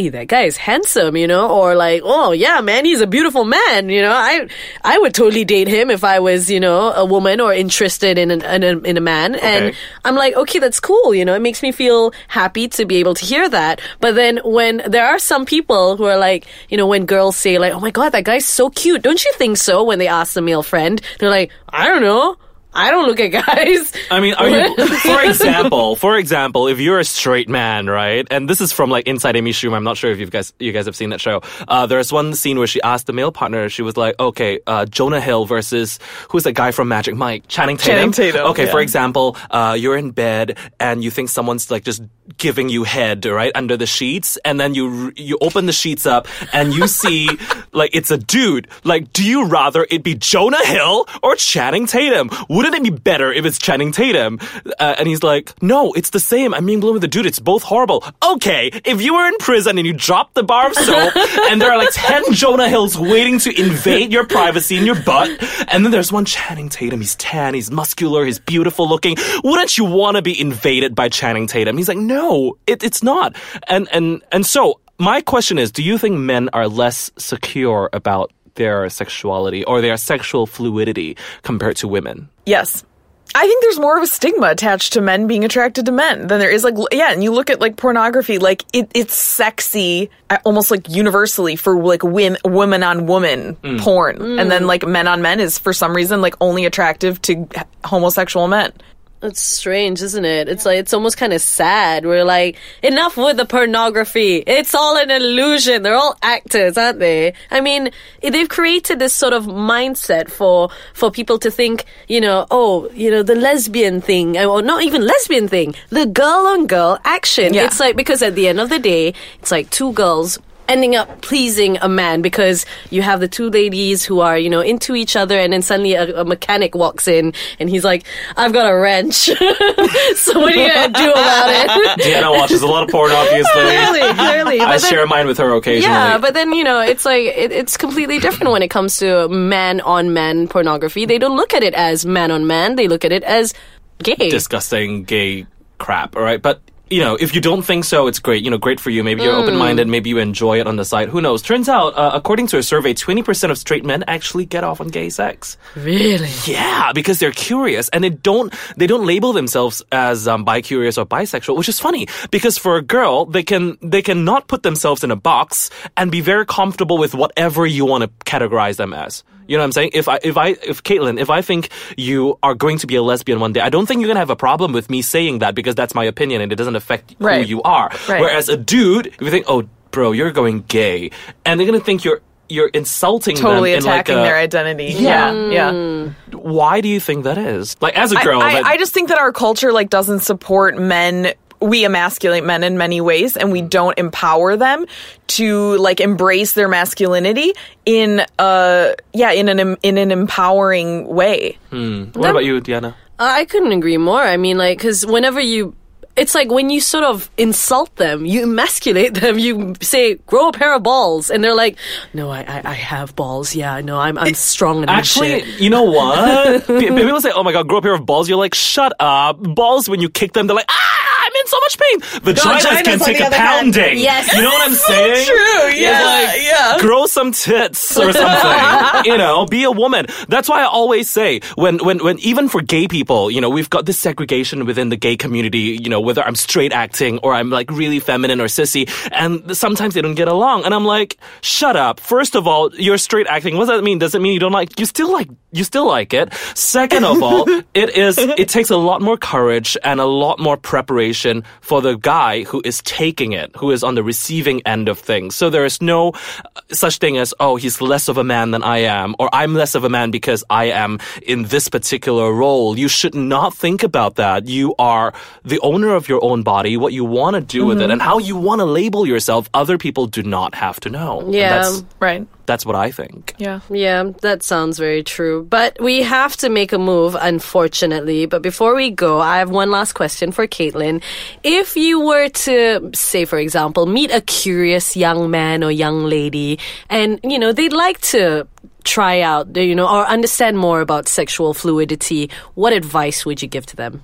Hey, 0.00 0.08
that 0.08 0.28
guy 0.28 0.44
is 0.44 0.56
handsome, 0.56 1.14
you 1.14 1.26
know, 1.26 1.50
or 1.50 1.74
like, 1.74 2.00
oh 2.02 2.32
yeah, 2.32 2.62
man, 2.62 2.86
he's 2.86 3.02
a 3.02 3.06
beautiful 3.06 3.44
man, 3.44 3.90
you 3.90 4.00
know. 4.00 4.14
I, 4.14 4.48
I 4.82 4.96
would 4.96 5.12
totally 5.12 5.44
date 5.44 5.68
him 5.68 5.90
if 5.90 6.04
I 6.04 6.20
was, 6.20 6.50
you 6.50 6.58
know, 6.58 6.90
a 6.94 7.04
woman 7.04 7.38
or 7.38 7.52
interested 7.52 8.16
in 8.16 8.30
an, 8.30 8.40
in 8.40 8.64
a, 8.64 8.78
in 8.78 8.96
a 8.96 9.00
man. 9.02 9.34
And 9.34 9.74
I'm 10.02 10.14
like, 10.14 10.34
okay, 10.36 10.58
that's 10.58 10.80
cool. 10.80 11.14
You 11.14 11.26
know, 11.26 11.34
it 11.34 11.42
makes 11.42 11.60
me 11.62 11.70
feel 11.70 12.14
happy 12.28 12.66
to 12.68 12.86
be 12.86 12.96
able 12.96 13.12
to 13.12 13.26
hear 13.26 13.46
that. 13.50 13.82
But 14.00 14.14
then 14.14 14.40
when 14.42 14.80
there 14.88 15.04
are 15.04 15.18
some 15.18 15.44
people 15.44 15.98
who 15.98 16.04
are 16.04 16.16
like, 16.16 16.46
you 16.70 16.78
know, 16.78 16.86
when 16.86 17.04
girls 17.04 17.36
say 17.36 17.58
like, 17.58 17.74
oh 17.74 17.80
my 17.80 17.90
God, 17.90 18.12
that 18.12 18.24
guy's 18.24 18.46
so 18.46 18.70
cute. 18.70 19.02
Don't 19.02 19.22
you 19.22 19.34
think 19.34 19.58
so? 19.58 19.84
When 19.84 19.98
they 19.98 20.08
ask 20.08 20.32
the 20.32 20.40
male 20.40 20.62
friend, 20.62 20.98
they're 21.18 21.28
like, 21.28 21.50
I 21.68 21.88
don't 21.88 22.00
know. 22.00 22.38
I 22.72 22.90
don't 22.90 23.06
look 23.08 23.18
at 23.20 23.28
guys. 23.28 23.92
I 24.10 24.20
mean, 24.20 24.34
are 24.34 24.48
you, 24.48 24.86
for 24.98 25.22
example, 25.22 25.96
for 25.96 26.16
example, 26.16 26.68
if 26.68 26.78
you're 26.78 26.98
a 27.00 27.04
straight 27.04 27.48
man, 27.48 27.88
right? 27.88 28.26
And 28.30 28.48
this 28.48 28.60
is 28.60 28.72
from 28.72 28.90
like 28.90 29.06
Inside 29.08 29.36
Amy 29.36 29.50
Schumer. 29.52 29.76
I'm 29.76 29.84
not 29.84 29.96
sure 29.96 30.10
if 30.12 30.18
you 30.18 30.26
guys 30.26 30.52
you 30.58 30.72
guys 30.72 30.86
have 30.86 30.94
seen 30.96 31.10
that 31.10 31.20
show. 31.20 31.42
Uh, 31.66 31.86
there's 31.86 32.12
one 32.12 32.34
scene 32.34 32.58
where 32.58 32.66
she 32.68 32.80
asked 32.82 33.06
the 33.06 33.12
male 33.12 33.32
partner. 33.32 33.68
She 33.68 33.82
was 33.82 33.96
like, 33.96 34.18
"Okay, 34.20 34.60
uh, 34.66 34.86
Jonah 34.86 35.20
Hill 35.20 35.46
versus 35.46 35.98
who's 36.28 36.44
that 36.44 36.52
guy 36.52 36.70
from 36.70 36.88
Magic 36.88 37.14
Mike? 37.16 37.48
Channing 37.48 37.76
Tatum. 37.76 38.12
Channing 38.12 38.12
Tatum, 38.12 38.46
Okay, 38.50 38.66
yeah. 38.66 38.70
for 38.70 38.80
example, 38.80 39.36
uh, 39.50 39.76
you're 39.78 39.96
in 39.96 40.12
bed 40.12 40.56
and 40.78 41.02
you 41.02 41.10
think 41.10 41.28
someone's 41.28 41.70
like 41.70 41.84
just 41.84 42.02
giving 42.38 42.68
you 42.68 42.84
head 42.84 43.26
right 43.26 43.50
under 43.56 43.76
the 43.76 43.86
sheets, 43.86 44.38
and 44.44 44.60
then 44.60 44.74
you 44.74 45.12
you 45.16 45.38
open 45.40 45.66
the 45.66 45.72
sheets 45.72 46.06
up 46.06 46.28
and 46.52 46.72
you 46.72 46.86
see 46.86 47.28
like 47.72 47.90
it's 47.94 48.10
a 48.12 48.18
dude. 48.18 48.68
Like, 48.84 49.12
do 49.12 49.24
you 49.24 49.46
rather 49.46 49.86
it 49.90 50.04
be 50.04 50.14
Jonah 50.14 50.64
Hill 50.66 51.06
or 51.22 51.34
Channing 51.34 51.86
Tatum? 51.86 52.30
Wouldn't 52.60 52.76
it 52.76 52.82
be 52.82 52.90
better 52.90 53.32
if 53.32 53.46
it's 53.46 53.58
Channing 53.58 53.90
Tatum? 53.90 54.38
Uh, 54.78 54.94
and 54.98 55.08
he's 55.08 55.22
like, 55.22 55.50
no, 55.62 55.94
it's 55.94 56.10
the 56.10 56.20
same. 56.20 56.52
I'm 56.52 56.66
being 56.66 56.78
blown 56.78 56.92
with 56.92 57.00
the 57.00 57.08
dude. 57.08 57.24
It's 57.24 57.38
both 57.38 57.62
horrible. 57.62 58.04
Okay, 58.22 58.70
if 58.84 59.00
you 59.00 59.14
were 59.14 59.26
in 59.26 59.34
prison 59.38 59.78
and 59.78 59.86
you 59.86 59.94
dropped 59.94 60.34
the 60.34 60.42
bar 60.42 60.66
of 60.66 60.74
soap 60.74 61.16
and 61.50 61.58
there 61.58 61.72
are 61.72 61.78
like 61.78 61.88
10 61.90 62.34
Jonah 62.34 62.68
Hills 62.68 62.98
waiting 62.98 63.38
to 63.38 63.58
invade 63.58 64.12
your 64.12 64.26
privacy 64.26 64.76
in 64.76 64.84
your 64.84 65.02
butt, 65.02 65.30
and 65.72 65.86
then 65.86 65.90
there's 65.90 66.12
one 66.12 66.26
Channing 66.26 66.68
Tatum. 66.68 67.00
He's 67.00 67.14
tan, 67.14 67.54
he's 67.54 67.70
muscular, 67.70 68.26
he's 68.26 68.38
beautiful 68.38 68.86
looking. 68.86 69.16
Wouldn't 69.42 69.78
you 69.78 69.86
want 69.86 70.18
to 70.18 70.22
be 70.22 70.38
invaded 70.38 70.94
by 70.94 71.08
Channing 71.08 71.46
Tatum? 71.46 71.78
He's 71.78 71.88
like, 71.88 71.96
no, 71.96 72.58
it, 72.66 72.84
it's 72.84 73.02
not. 73.02 73.36
And, 73.68 73.88
and, 73.90 74.20
and 74.32 74.44
so 74.44 74.80
my 74.98 75.22
question 75.22 75.56
is, 75.56 75.72
do 75.72 75.82
you 75.82 75.96
think 75.96 76.18
men 76.18 76.50
are 76.52 76.68
less 76.68 77.10
secure 77.16 77.88
about 77.94 78.32
their 78.56 78.88
sexuality 78.90 79.64
or 79.64 79.80
their 79.80 79.96
sexual 79.96 80.46
fluidity 80.46 81.16
compared 81.42 81.76
to 81.76 81.88
women? 81.88 82.28
Yes. 82.50 82.84
I 83.32 83.46
think 83.46 83.62
there's 83.62 83.78
more 83.78 83.96
of 83.96 84.02
a 84.02 84.08
stigma 84.08 84.48
attached 84.48 84.94
to 84.94 85.00
men 85.00 85.28
being 85.28 85.44
attracted 85.44 85.86
to 85.86 85.92
men 85.92 86.26
than 86.26 86.40
there 86.40 86.50
is 86.50 86.64
like 86.64 86.74
yeah, 86.90 87.12
and 87.12 87.22
you 87.22 87.30
look 87.32 87.48
at 87.48 87.60
like 87.60 87.76
pornography, 87.76 88.38
like 88.38 88.64
it, 88.72 88.90
it's 88.92 89.14
sexy, 89.14 90.10
uh, 90.30 90.38
almost 90.44 90.72
like 90.72 90.88
universally 90.88 91.54
for 91.54 91.80
like 91.80 92.00
wim, 92.00 92.36
women 92.44 92.82
on 92.82 93.06
woman 93.06 93.54
porn, 93.78 94.16
and 94.40 94.50
then 94.50 94.66
like 94.66 94.84
men 94.84 95.06
on 95.06 95.22
men 95.22 95.38
is 95.38 95.60
for 95.60 95.72
some 95.72 95.94
reason 95.94 96.20
like 96.20 96.34
only 96.40 96.64
attractive 96.64 97.22
to 97.22 97.46
homosexual 97.84 98.48
men. 98.48 98.72
It's 99.22 99.42
strange, 99.42 100.00
isn't 100.00 100.24
it? 100.24 100.48
It's 100.48 100.64
like 100.64 100.78
it's 100.78 100.94
almost 100.94 101.18
kind 101.18 101.34
of 101.34 101.42
sad. 101.42 102.06
We're 102.06 102.24
like, 102.24 102.56
enough 102.82 103.18
with 103.18 103.36
the 103.36 103.44
pornography. 103.44 104.36
It's 104.46 104.74
all 104.74 104.96
an 104.96 105.10
illusion. 105.10 105.82
They're 105.82 105.94
all 105.94 106.16
actors, 106.22 106.78
aren't 106.78 107.00
they? 107.00 107.34
I 107.50 107.60
mean, 107.60 107.90
they've 108.22 108.48
created 108.48 108.98
this 108.98 109.14
sort 109.14 109.34
of 109.34 109.44
mindset 109.44 110.30
for 110.30 110.70
for 110.94 111.10
people 111.10 111.38
to 111.40 111.50
think, 111.50 111.84
you 112.08 112.22
know, 112.22 112.46
oh, 112.50 112.88
you 112.92 113.10
know, 113.10 113.22
the 113.22 113.34
lesbian 113.34 114.00
thing, 114.00 114.38
or 114.38 114.62
not 114.62 114.84
even 114.84 115.06
lesbian 115.06 115.48
thing, 115.48 115.74
the 115.90 116.06
girl 116.06 116.46
on 116.46 116.66
girl 116.66 116.98
action. 117.04 117.52
Yeah. 117.52 117.66
It's 117.66 117.78
like 117.78 117.96
because 117.96 118.22
at 118.22 118.34
the 118.34 118.48
end 118.48 118.58
of 118.58 118.70
the 118.70 118.78
day, 118.78 119.12
it's 119.40 119.50
like 119.50 119.68
two 119.68 119.92
girls 119.92 120.38
ending 120.70 120.94
up 120.94 121.20
pleasing 121.20 121.76
a 121.82 121.88
man 121.88 122.22
because 122.22 122.64
you 122.90 123.02
have 123.02 123.18
the 123.18 123.26
two 123.28 123.50
ladies 123.50 124.04
who 124.04 124.20
are, 124.20 124.38
you 124.38 124.48
know, 124.48 124.60
into 124.60 124.94
each 124.94 125.16
other 125.16 125.36
and 125.36 125.52
then 125.52 125.62
suddenly 125.62 125.94
a, 125.94 126.20
a 126.20 126.24
mechanic 126.24 126.76
walks 126.76 127.08
in 127.08 127.34
and 127.58 127.68
he's 127.68 127.84
like, 127.84 128.04
I've 128.36 128.52
got 128.52 128.70
a 128.70 128.74
wrench. 128.74 129.14
so 129.24 130.40
what 130.40 130.54
are 130.54 130.56
you 130.56 130.72
gonna 130.72 130.92
do 130.92 131.10
about 131.10 131.48
it? 131.50 131.98
Diana 132.04 132.30
watches 132.30 132.62
a 132.62 132.66
lot 132.68 132.84
of 132.84 132.90
porn, 132.90 133.10
obviously. 133.10 133.50
clearly, 133.52 134.14
clearly. 134.14 134.60
I 134.60 134.78
then- 134.78 134.90
share 134.90 135.06
mine 135.06 135.26
with 135.26 135.38
her 135.38 135.52
occasionally. 135.54 135.94
yeah, 135.94 136.18
but 136.18 136.34
then 136.34 136.52
you 136.52 136.62
know, 136.62 136.80
it's 136.80 137.04
like 137.04 137.24
it, 137.24 137.50
it's 137.50 137.76
completely 137.76 138.20
different 138.20 138.52
when 138.52 138.62
it 138.62 138.68
comes 138.68 138.98
to 138.98 139.28
man 139.28 139.80
on 139.80 140.12
man 140.12 140.46
pornography. 140.46 141.04
They 141.04 141.18
don't 141.18 141.36
look 141.36 141.52
at 141.52 141.64
it 141.64 141.74
as 141.74 142.06
man 142.06 142.30
on 142.30 142.46
man; 142.46 142.76
they 142.76 142.86
look 142.86 143.04
at 143.04 143.10
it 143.10 143.24
as 143.24 143.54
gay. 143.98 144.30
disgusting 144.30 145.02
gay 145.04 145.46
crap, 145.78 146.14
all 146.14 146.22
right? 146.22 146.40
But 146.40 146.60
you 146.90 147.00
know, 147.00 147.14
if 147.14 147.34
you 147.34 147.40
don't 147.40 147.62
think 147.62 147.84
so, 147.84 148.08
it's 148.08 148.18
great. 148.18 148.44
You 148.44 148.50
know, 148.50 148.58
great 148.58 148.80
for 148.80 148.90
you. 148.90 149.04
Maybe 149.04 149.22
you're 149.22 149.34
open 149.34 149.56
minded. 149.56 149.86
Maybe 149.88 150.10
you 150.10 150.18
enjoy 150.18 150.60
it 150.60 150.66
on 150.66 150.76
the 150.76 150.84
side. 150.84 151.08
Who 151.08 151.20
knows? 151.20 151.40
Turns 151.40 151.68
out, 151.68 151.96
uh, 151.96 152.10
according 152.12 152.48
to 152.48 152.58
a 152.58 152.62
survey, 152.62 152.94
20% 152.94 153.50
of 153.50 153.58
straight 153.58 153.84
men 153.84 154.02
actually 154.08 154.44
get 154.44 154.64
off 154.64 154.80
on 154.80 154.88
gay 154.88 155.08
sex. 155.08 155.56
really? 155.76 156.28
Yeah, 156.44 156.92
because 156.92 157.20
they're 157.20 157.30
curious 157.30 157.88
and 157.90 158.02
they 158.02 158.10
don't 158.10 158.52
they 158.76 158.86
don't 158.86 159.06
label 159.06 159.32
themselves 159.32 159.82
as 159.92 160.26
um, 160.26 160.44
bi-curious 160.44 160.98
or 160.98 161.06
bisexual, 161.06 161.56
which 161.56 161.68
is 161.68 161.78
funny 161.78 162.08
because 162.30 162.58
for 162.58 162.76
a 162.76 162.82
girl 162.82 163.24
they 163.24 163.42
can 163.42 163.78
they 163.80 164.02
can 164.02 164.24
not 164.24 164.48
put 164.48 164.62
themselves 164.62 165.04
in 165.04 165.10
a 165.10 165.16
box 165.16 165.70
and 165.96 166.10
be 166.10 166.20
very 166.20 166.44
comfortable 166.44 166.98
with 166.98 167.14
whatever 167.14 167.66
you 167.66 167.84
want 167.84 168.02
to 168.02 168.08
categorize 168.24 168.76
them 168.76 168.92
as. 168.92 169.22
You 169.50 169.56
know 169.56 169.62
what 169.62 169.66
I'm 169.66 169.72
saying? 169.72 169.90
If 169.94 170.06
I 170.06 170.20
if 170.22 170.36
I 170.36 170.50
if 170.62 170.84
Caitlin, 170.84 171.18
if 171.18 171.28
I 171.28 171.42
think 171.42 171.70
you 171.96 172.38
are 172.40 172.54
going 172.54 172.78
to 172.78 172.86
be 172.86 172.94
a 172.94 173.02
lesbian 173.02 173.40
one 173.40 173.52
day, 173.52 173.60
I 173.60 173.68
don't 173.68 173.84
think 173.84 174.00
you're 174.00 174.06
gonna 174.06 174.20
have 174.20 174.30
a 174.30 174.36
problem 174.36 174.72
with 174.72 174.88
me 174.88 175.02
saying 175.02 175.40
that 175.40 175.56
because 175.56 175.74
that's 175.74 175.92
my 175.92 176.04
opinion 176.04 176.40
and 176.40 176.52
it 176.52 176.54
doesn't 176.54 176.76
affect 176.76 177.16
who 177.18 177.40
you 177.40 177.60
are. 177.62 177.90
Right. 178.08 178.20
Whereas 178.20 178.48
a 178.48 178.56
dude, 178.56 179.08
if 179.08 179.20
you 179.20 179.30
think, 179.30 179.46
oh, 179.48 179.68
bro, 179.90 180.12
you're 180.12 180.30
going 180.30 180.62
gay, 180.68 181.10
and 181.44 181.58
they're 181.58 181.66
gonna 181.66 181.80
think 181.80 182.04
you're 182.04 182.20
you're 182.48 182.68
insulting 182.68 183.34
Totally 183.34 183.72
them 183.72 183.80
in 183.80 183.84
like 183.86 183.94
attacking 184.02 184.18
a, 184.18 184.22
their 184.22 184.36
identity. 184.36 184.94
Yeah, 184.96 185.32
mm. 185.32 185.52
yeah. 185.52 186.38
why 186.38 186.80
do 186.80 186.88
you 186.88 187.00
think 187.00 187.24
that 187.24 187.36
is? 187.36 187.76
Like 187.82 187.96
as 187.96 188.12
a 188.12 188.22
girl, 188.22 188.40
I, 188.40 188.52
that- 188.52 188.64
I 188.66 188.76
just 188.76 188.94
think 188.94 189.08
that 189.08 189.18
our 189.18 189.32
culture 189.32 189.72
like 189.72 189.90
doesn't 189.90 190.20
support 190.20 190.78
men. 190.78 191.32
We 191.60 191.84
emasculate 191.84 192.44
men 192.44 192.64
in 192.64 192.78
many 192.78 193.00
ways, 193.00 193.36
and 193.36 193.52
we 193.52 193.60
don't 193.62 193.98
empower 193.98 194.56
them 194.56 194.86
to 195.28 195.76
like 195.76 196.00
embrace 196.00 196.54
their 196.54 196.68
masculinity 196.68 197.52
in 197.86 198.22
uh 198.38 198.92
yeah 199.12 199.32
in 199.32 199.48
an 199.48 199.76
in 199.82 199.98
an 199.98 200.10
empowering 200.10 201.06
way. 201.06 201.58
what 201.70 202.30
about 202.30 202.44
you, 202.44 202.60
Diana? 202.60 202.96
I 203.18 203.44
couldn't 203.44 203.72
agree 203.72 203.98
more. 203.98 204.22
I 204.22 204.38
mean, 204.38 204.56
like, 204.56 204.78
because 204.78 205.04
whenever 205.04 205.40
you. 205.40 205.74
It's 206.16 206.34
like 206.34 206.50
when 206.50 206.70
you 206.70 206.80
sort 206.80 207.04
of 207.04 207.30
insult 207.38 207.94
them, 207.96 208.26
you 208.26 208.42
emasculate 208.42 209.14
them, 209.14 209.38
you 209.38 209.74
say, 209.80 210.14
grow 210.26 210.48
a 210.48 210.52
pair 210.52 210.74
of 210.74 210.82
balls. 210.82 211.30
And 211.30 211.42
they're 211.42 211.54
like, 211.54 211.78
no, 212.12 212.28
I, 212.28 212.40
I, 212.40 212.62
I 212.64 212.72
have 212.74 213.14
balls. 213.14 213.54
Yeah, 213.54 213.80
no, 213.80 213.96
I'm, 213.98 214.18
I'm 214.18 214.34
strong 214.34 214.82
and 214.82 214.90
Actually, 214.90 215.40
shit. 215.40 215.60
you 215.60 215.70
know 215.70 215.84
what? 215.84 216.66
People 216.66 217.20
say, 217.20 217.30
"Oh 217.32 217.44
my 217.44 217.52
god, 217.52 217.68
grow 217.68 217.78
a 217.78 217.82
pair 217.82 217.94
of 217.94 218.04
balls." 218.04 218.28
You're 218.28 218.38
like, 218.38 218.54
"Shut 218.54 218.92
up!" 218.98 219.38
Balls 219.54 219.88
when 219.88 220.00
you 220.00 220.10
kick 220.10 220.32
them, 220.32 220.46
they're 220.48 220.56
like, 220.56 220.66
"Ah, 220.68 220.99
I'm 221.30 221.40
in 221.40 221.46
so 221.46 221.58
much 221.60 221.78
pain." 221.78 222.00
Vaginas 222.20 222.60
vaginas, 222.60 222.84
can 222.84 223.00
on 223.00 223.06
take 223.06 223.20
a 223.20 223.26
other 223.26 223.36
hand. 223.36 223.74
pounding. 223.74 223.98
Yes. 223.98 224.34
you 224.34 224.42
know 224.42 224.50
what 224.50 224.68
I'm 224.68 224.74
saying? 224.74 225.26
true, 225.26 225.80
yeah, 225.80 226.02
like, 226.02 226.42
yeah. 226.42 226.78
Grow 226.80 227.06
some 227.06 227.32
tits 227.32 227.96
or 227.96 228.12
something. 228.22 229.04
you 229.04 229.16
know, 229.16 229.46
be 229.46 229.64
a 229.64 229.70
woman. 229.70 230.06
That's 230.28 230.48
why 230.48 230.60
I 230.62 230.66
always 230.66 231.08
say 231.08 231.40
when, 231.56 231.78
when, 231.78 231.98
when 232.02 232.18
even 232.20 232.48
for 232.48 232.60
gay 232.62 232.88
people, 232.88 233.30
you 233.30 233.40
know, 233.40 233.50
we've 233.50 233.70
got 233.70 233.86
this 233.86 233.98
segregation 233.98 234.66
within 234.66 234.88
the 234.88 234.96
gay 234.96 235.16
community. 235.16 235.78
You 235.80 235.88
know, 235.88 236.00
whether 236.00 236.22
I'm 236.22 236.34
straight 236.34 236.72
acting 236.72 237.18
or 237.22 237.32
I'm 237.34 237.50
like 237.50 237.70
really 237.70 238.00
feminine 238.00 238.40
or 238.40 238.46
sissy, 238.46 238.88
and 239.12 239.56
sometimes 239.56 239.94
they 239.94 240.02
don't 240.02 240.14
get 240.14 240.28
along. 240.28 240.64
And 240.64 240.74
I'm 240.74 240.84
like, 240.84 241.18
shut 241.42 241.76
up. 241.76 242.00
First 242.00 242.34
of 242.34 242.46
all, 242.46 242.74
you're 242.74 242.98
straight 242.98 243.26
acting. 243.26 243.56
What 243.56 243.66
does 243.66 243.76
that 243.78 243.84
mean? 243.84 243.98
Does 243.98 244.14
it 244.14 244.20
mean 244.20 244.32
you 244.34 244.40
don't 244.40 244.52
like? 244.52 244.78
You 244.78 244.86
still 244.86 245.12
like? 245.12 245.28
You 245.52 245.64
still 245.64 245.86
like 245.86 246.14
it. 246.14 246.32
Second 246.54 247.04
of 247.04 247.22
all, 247.22 247.48
it 247.74 247.90
is. 247.96 248.18
It 248.18 248.48
takes 248.48 248.70
a 248.70 248.76
lot 248.76 249.02
more 249.02 249.16
courage 249.16 249.76
and 249.84 250.00
a 250.00 250.04
lot 250.06 250.38
more 250.38 250.56
preparation 250.56 251.19
for 251.60 251.80
the 251.82 251.96
guy 251.96 252.44
who 252.44 252.62
is 252.64 252.82
taking 252.82 253.32
it, 253.32 253.50
who 253.56 253.70
is 253.70 253.82
on 253.82 253.94
the 253.94 254.02
receiving 254.02 254.60
end 254.66 254.88
of 254.88 254.98
things. 254.98 255.34
So 255.34 255.50
there 255.50 255.64
is 255.64 255.80
no 255.80 256.10
uh, 256.10 256.60
such 256.72 256.98
thing 256.98 257.18
as, 257.18 257.34
oh, 257.40 257.56
he's 257.56 257.80
less 257.80 258.08
of 258.08 258.18
a 258.18 258.24
man 258.24 258.50
than 258.50 258.62
I 258.62 258.78
am, 258.78 259.14
or 259.18 259.28
I'm 259.32 259.54
less 259.54 259.74
of 259.74 259.84
a 259.84 259.88
man 259.88 260.10
because 260.10 260.44
I 260.50 260.64
am 260.66 260.98
in 261.22 261.44
this 261.44 261.68
particular 261.68 262.32
role. 262.32 262.78
You 262.78 262.88
should 262.88 263.14
not 263.14 263.54
think 263.54 263.82
about 263.82 264.16
that. 264.16 264.48
You 264.48 264.74
are 264.78 265.12
the 265.44 265.60
owner 265.60 265.94
of 265.94 266.08
your 266.08 266.22
own 266.22 266.42
body, 266.42 266.76
what 266.76 266.92
you 266.92 267.04
want 267.04 267.34
to 267.34 267.40
do 267.40 267.66
with 267.66 267.80
it, 267.80 267.90
and 267.90 268.00
how 268.00 268.18
you 268.18 268.36
want 268.36 268.60
to 268.60 268.64
label 268.64 269.06
yourself. 269.06 269.48
Other 269.54 269.78
people 269.78 270.06
do 270.06 270.22
not 270.22 270.54
have 270.54 270.80
to 270.80 270.90
know. 270.90 271.28
Yeah. 271.30 271.62
That's, 271.62 271.84
Right. 272.00 272.26
That's 272.50 272.66
what 272.66 272.74
I 272.74 272.90
think. 272.90 273.34
Yeah. 273.38 273.60
Yeah, 273.70 274.10
that 274.22 274.42
sounds 274.42 274.76
very 274.76 275.04
true. 275.04 275.46
But 275.48 275.80
we 275.80 276.02
have 276.02 276.36
to 276.38 276.48
make 276.48 276.72
a 276.72 276.78
move, 276.78 277.14
unfortunately. 277.14 278.26
But 278.26 278.42
before 278.42 278.74
we 278.74 278.90
go, 278.90 279.20
I 279.20 279.38
have 279.38 279.50
one 279.50 279.70
last 279.70 279.92
question 279.92 280.32
for 280.32 280.48
Caitlin. 280.48 281.00
If 281.44 281.76
you 281.76 282.00
were 282.00 282.28
to, 282.28 282.90
say, 282.92 283.24
for 283.24 283.38
example, 283.38 283.86
meet 283.86 284.10
a 284.10 284.20
curious 284.20 284.96
young 284.96 285.30
man 285.30 285.62
or 285.62 285.70
young 285.70 286.02
lady, 286.04 286.58
and, 286.88 287.20
you 287.22 287.38
know, 287.38 287.52
they'd 287.52 287.72
like 287.72 288.00
to 288.14 288.48
try 288.82 289.20
out, 289.20 289.54
you 289.54 289.76
know, 289.76 289.86
or 289.86 290.04
understand 290.06 290.58
more 290.58 290.80
about 290.80 291.06
sexual 291.06 291.54
fluidity, 291.54 292.30
what 292.54 292.72
advice 292.72 293.24
would 293.24 293.42
you 293.42 293.46
give 293.46 293.66
to 293.66 293.76
them? 293.76 294.02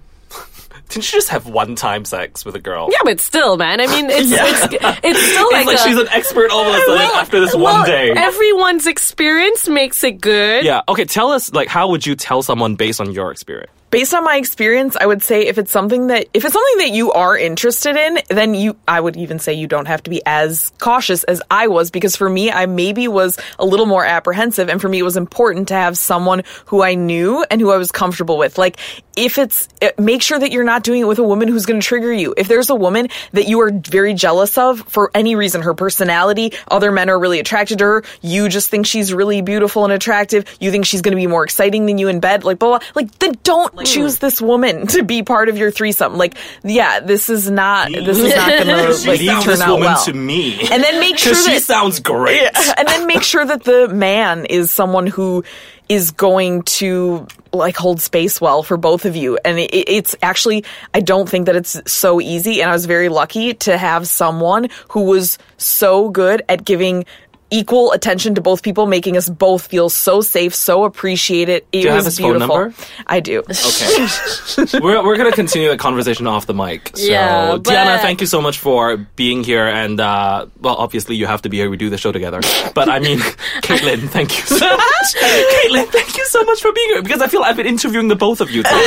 Didn't 0.88 1.12
you 1.12 1.18
just 1.18 1.28
have 1.30 1.46
one 1.46 1.74
time 1.74 2.04
sex 2.04 2.44
with 2.44 2.54
a 2.54 2.60
girl? 2.60 2.88
Yeah, 2.90 2.98
but 3.04 3.20
still, 3.20 3.56
man. 3.56 3.80
I 3.80 3.86
mean, 3.86 4.06
it's 4.08 4.30
it's, 4.32 4.74
it's 5.02 5.20
still 5.32 5.46
It's 5.48 5.52
like, 5.52 5.66
like 5.66 5.76
a- 5.78 5.82
she's 5.82 5.98
an 5.98 6.08
expert 6.08 6.50
all 6.50 6.62
of 6.64 6.74
a 6.74 6.78
sudden 6.84 7.00
after 7.16 7.40
this 7.40 7.54
well, 7.54 7.78
one 7.80 7.86
day. 7.86 8.10
Everyone's 8.10 8.86
experience 8.86 9.68
makes 9.68 10.02
it 10.04 10.20
good. 10.20 10.64
Yeah. 10.64 10.82
Okay. 10.88 11.04
Tell 11.04 11.30
us, 11.32 11.52
like, 11.52 11.68
how 11.68 11.88
would 11.88 12.06
you 12.06 12.14
tell 12.14 12.42
someone 12.42 12.76
based 12.76 13.00
on 13.00 13.12
your 13.12 13.30
experience? 13.30 13.70
Based 13.96 14.12
on 14.12 14.24
my 14.24 14.36
experience, 14.36 14.94
I 14.94 15.06
would 15.06 15.22
say 15.22 15.46
if 15.46 15.56
it's 15.56 15.70
something 15.70 16.08
that 16.08 16.26
if 16.34 16.44
it's 16.44 16.52
something 16.52 16.78
that 16.84 16.90
you 16.90 17.12
are 17.12 17.34
interested 17.34 17.96
in, 17.96 18.18
then 18.28 18.52
you 18.52 18.76
I 18.86 19.00
would 19.00 19.16
even 19.16 19.38
say 19.38 19.54
you 19.54 19.66
don't 19.66 19.86
have 19.86 20.02
to 20.02 20.10
be 20.10 20.20
as 20.26 20.70
cautious 20.78 21.24
as 21.24 21.40
I 21.50 21.68
was 21.68 21.90
because 21.90 22.14
for 22.14 22.28
me 22.28 22.50
I 22.50 22.66
maybe 22.66 23.08
was 23.08 23.38
a 23.58 23.64
little 23.64 23.86
more 23.86 24.04
apprehensive 24.04 24.68
and 24.68 24.82
for 24.82 24.90
me 24.90 24.98
it 24.98 25.02
was 25.02 25.16
important 25.16 25.68
to 25.68 25.74
have 25.74 25.96
someone 25.96 26.42
who 26.66 26.82
I 26.82 26.94
knew 26.94 27.42
and 27.50 27.58
who 27.58 27.70
I 27.70 27.78
was 27.78 27.90
comfortable 27.90 28.36
with. 28.36 28.58
Like 28.58 28.76
if 29.16 29.38
it's 29.38 29.66
eh, 29.80 29.92
make 29.98 30.20
sure 30.20 30.38
that 30.38 30.52
you're 30.52 30.62
not 30.62 30.82
doing 30.82 31.00
it 31.00 31.08
with 31.08 31.18
a 31.18 31.24
woman 31.24 31.48
who's 31.48 31.64
going 31.64 31.80
to 31.80 31.86
trigger 31.86 32.12
you. 32.12 32.34
If 32.36 32.48
there's 32.48 32.68
a 32.68 32.74
woman 32.74 33.08
that 33.32 33.48
you 33.48 33.60
are 33.62 33.70
very 33.72 34.12
jealous 34.12 34.58
of 34.58 34.80
for 34.88 35.10
any 35.14 35.36
reason, 35.36 35.62
her 35.62 35.72
personality, 35.72 36.52
other 36.70 36.92
men 36.92 37.08
are 37.08 37.18
really 37.18 37.40
attracted 37.40 37.78
to 37.78 37.84
her, 37.84 38.04
you 38.20 38.50
just 38.50 38.68
think 38.68 38.84
she's 38.84 39.14
really 39.14 39.40
beautiful 39.40 39.84
and 39.84 39.92
attractive, 39.94 40.44
you 40.60 40.70
think 40.70 40.84
she's 40.84 41.00
going 41.00 41.12
to 41.12 41.16
be 41.16 41.26
more 41.26 41.44
exciting 41.44 41.86
than 41.86 41.96
you 41.96 42.08
in 42.08 42.20
bed, 42.20 42.44
like 42.44 42.58
blah 42.58 42.78
blah. 42.78 42.88
Like 42.94 43.18
then 43.18 43.32
don't 43.42 43.74
like, 43.74 43.85
choose 43.86 44.16
hmm. 44.16 44.26
this 44.26 44.40
woman 44.40 44.86
to 44.88 45.02
be 45.02 45.22
part 45.22 45.48
of 45.48 45.58
your 45.58 45.70
threesome. 45.70 46.16
Like 46.16 46.36
yeah, 46.62 47.00
this 47.00 47.28
is 47.28 47.50
not 47.50 47.90
this 47.90 48.18
is 48.18 48.34
not 48.34 48.48
to 48.48 48.64
like 49.10 49.20
Leave 49.20 49.30
turn 49.30 49.46
this 49.46 49.60
out 49.60 49.72
woman 49.72 49.86
well. 49.86 50.04
to 50.04 50.12
me. 50.12 50.60
And 50.70 50.82
then 50.82 51.00
make 51.00 51.18
sure 51.18 51.34
she 51.34 51.54
that 51.54 51.62
sounds 51.62 52.00
great. 52.00 52.50
and 52.76 52.88
then 52.88 53.06
make 53.06 53.22
sure 53.22 53.44
that 53.44 53.64
the 53.64 53.88
man 53.88 54.46
is 54.46 54.70
someone 54.70 55.06
who 55.06 55.44
is 55.88 56.10
going 56.10 56.62
to 56.62 57.26
like 57.52 57.76
hold 57.76 58.00
space 58.00 58.40
well 58.40 58.62
for 58.62 58.76
both 58.76 59.04
of 59.04 59.14
you 59.14 59.38
and 59.44 59.58
it, 59.58 59.70
it's 59.72 60.16
actually 60.20 60.64
i 60.92 61.00
don't 61.00 61.28
think 61.28 61.46
that 61.46 61.54
it's 61.54 61.80
so 61.90 62.20
easy 62.20 62.60
and 62.60 62.68
i 62.68 62.72
was 62.72 62.86
very 62.86 63.08
lucky 63.08 63.54
to 63.54 63.78
have 63.78 64.06
someone 64.06 64.68
who 64.90 65.02
was 65.02 65.38
so 65.56 66.10
good 66.10 66.42
at 66.48 66.64
giving 66.64 67.04
equal 67.50 67.92
attention 67.92 68.34
to 68.34 68.40
both 68.40 68.62
people 68.62 68.86
making 68.86 69.16
us 69.16 69.28
both 69.28 69.66
feel 69.68 69.88
so 69.88 70.20
safe 70.20 70.54
so 70.54 70.82
appreciated 70.84 71.64
it 71.72 71.82
you 71.84 71.88
have 71.88 71.98
was 71.98 72.06
his 72.06 72.18
phone 72.18 72.38
number? 72.40 72.74
i 73.06 73.20
do 73.20 73.38
Okay. 73.40 74.78
we're 74.80 75.02
we're 75.04 75.16
gonna 75.16 75.30
continue 75.30 75.68
the 75.68 75.76
conversation 75.76 76.26
off 76.26 76.46
the 76.46 76.54
mic. 76.54 76.90
So 76.96 77.04
Yeah, 77.04 77.58
Diana, 77.62 77.98
thank 78.02 78.20
you 78.20 78.26
so 78.26 78.40
much 78.42 78.58
for 78.58 78.96
being 79.14 79.44
here 79.44 79.66
and 79.66 80.00
uh 80.00 80.46
well 80.60 80.74
obviously 80.76 81.14
you 81.14 81.26
have 81.26 81.42
to 81.42 81.48
be 81.48 81.58
here, 81.58 81.70
we 81.70 81.76
do 81.76 81.88
the 81.88 81.98
show 81.98 82.10
together. 82.10 82.40
But 82.74 82.88
I 82.88 82.98
mean 82.98 83.18
Caitlin, 83.62 84.08
thank 84.08 84.36
you 84.36 84.44
so 84.44 84.66
much. 84.76 85.08
Caitlin, 85.14 85.86
thank 85.92 86.16
you 86.16 86.24
so 86.26 86.42
much 86.44 86.60
for 86.60 86.72
being 86.72 86.88
here 86.88 87.02
because 87.02 87.20
I 87.22 87.28
feel 87.28 87.42
I've 87.42 87.56
been 87.56 87.66
interviewing 87.66 88.08
the 88.08 88.16
both 88.16 88.40
of 88.40 88.50
you 88.50 88.62
today. 88.64 88.86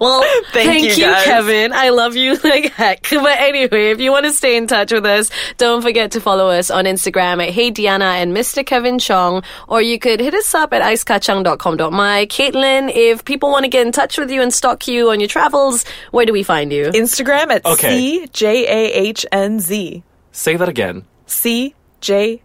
Well, 0.00 0.22
Thank 0.52 0.68
thank, 0.68 0.84
you, 0.84 0.90
you, 0.90 1.04
guys. 1.06 1.24
Kevin. 1.24 1.72
I 1.72 1.88
love 1.90 2.16
you 2.16 2.36
like 2.44 2.72
heck. 2.72 3.08
But 3.10 3.38
anyway, 3.40 3.90
if 3.92 4.00
you 4.00 4.10
want 4.10 4.26
to 4.26 4.32
stay 4.32 4.56
in 4.56 4.66
touch 4.66 4.92
with 4.92 5.06
us, 5.06 5.30
don't 5.56 5.80
forget 5.82 6.12
to 6.12 6.20
follow 6.20 6.48
us 6.48 6.70
on 6.70 6.84
Instagram 6.84 7.21
at 7.22 7.50
Hey 7.50 7.70
Diana 7.70 8.16
and 8.18 8.34
Mr. 8.36 8.66
Kevin 8.66 8.98
Chong, 8.98 9.42
or 9.68 9.80
you 9.80 9.98
could 9.98 10.20
hit 10.20 10.34
us 10.34 10.54
up 10.54 10.72
at 10.72 10.82
icekachang.com.my. 10.82 12.26
Caitlin, 12.26 12.90
if 12.94 13.24
people 13.24 13.50
want 13.50 13.64
to 13.64 13.68
get 13.70 13.86
in 13.86 13.92
touch 13.92 14.18
with 14.18 14.30
you 14.30 14.42
and 14.42 14.52
stalk 14.52 14.88
you 14.88 15.10
on 15.10 15.20
your 15.20 15.28
travels, 15.28 15.84
where 16.10 16.26
do 16.26 16.32
we 16.32 16.42
find 16.42 16.72
you? 16.72 16.86
instagram 16.86 17.50
at 17.50 17.64
Okay. 17.64 18.26
c-j-a-h-n-z 18.26 20.02
Say 20.32 20.56
that 20.56 20.68
again. 20.68 21.04
c-j-a-h-n-z 21.26 22.42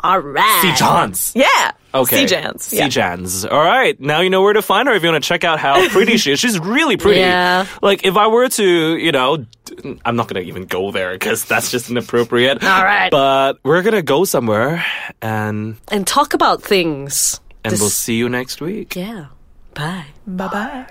All 0.00 0.18
right. 0.20 0.60
See 0.62 0.72
Johns. 0.74 1.32
yeah 1.34 1.72
Okay. 1.94 2.26
C-Jans. 2.26 2.70
Yeah. 2.72 2.84
C-Jans. 2.84 3.46
All 3.46 3.64
right. 3.64 3.98
Now 3.98 4.20
you 4.20 4.28
know 4.28 4.42
where 4.42 4.52
to 4.52 4.60
find 4.60 4.86
her 4.88 4.94
if 4.94 5.02
you 5.02 5.08
want 5.10 5.24
to 5.24 5.26
check 5.26 5.42
out 5.42 5.58
how 5.58 5.88
pretty 5.88 6.18
she 6.18 6.32
is. 6.32 6.38
She's 6.38 6.58
really 6.58 6.98
pretty. 6.98 7.20
Yeah. 7.20 7.64
Like, 7.80 8.04
if 8.04 8.14
I 8.18 8.26
were 8.26 8.46
to, 8.46 8.96
you 8.98 9.10
know, 9.10 9.46
I'm 10.04 10.14
not 10.14 10.28
going 10.28 10.42
to 10.42 10.46
even 10.48 10.66
go 10.66 10.90
there 10.90 11.12
because 11.14 11.46
that's 11.46 11.70
just 11.70 11.88
inappropriate. 11.90 12.62
All 12.62 12.84
right. 12.84 13.10
But 13.10 13.60
we're 13.64 13.80
going 13.80 13.94
to 13.94 14.02
go 14.02 14.24
somewhere 14.26 14.84
and, 15.22 15.76
And 15.90 16.06
talk 16.06 16.34
about 16.34 16.62
things. 16.62 17.40
and 17.64 17.72
This- 17.72 17.80
we'll 17.80 17.88
see 17.88 18.16
you 18.16 18.28
next 18.28 18.60
week. 18.60 18.94
Yeah. 18.94 19.28
Bye. 19.72 20.04
Bye-bye. 20.26 20.88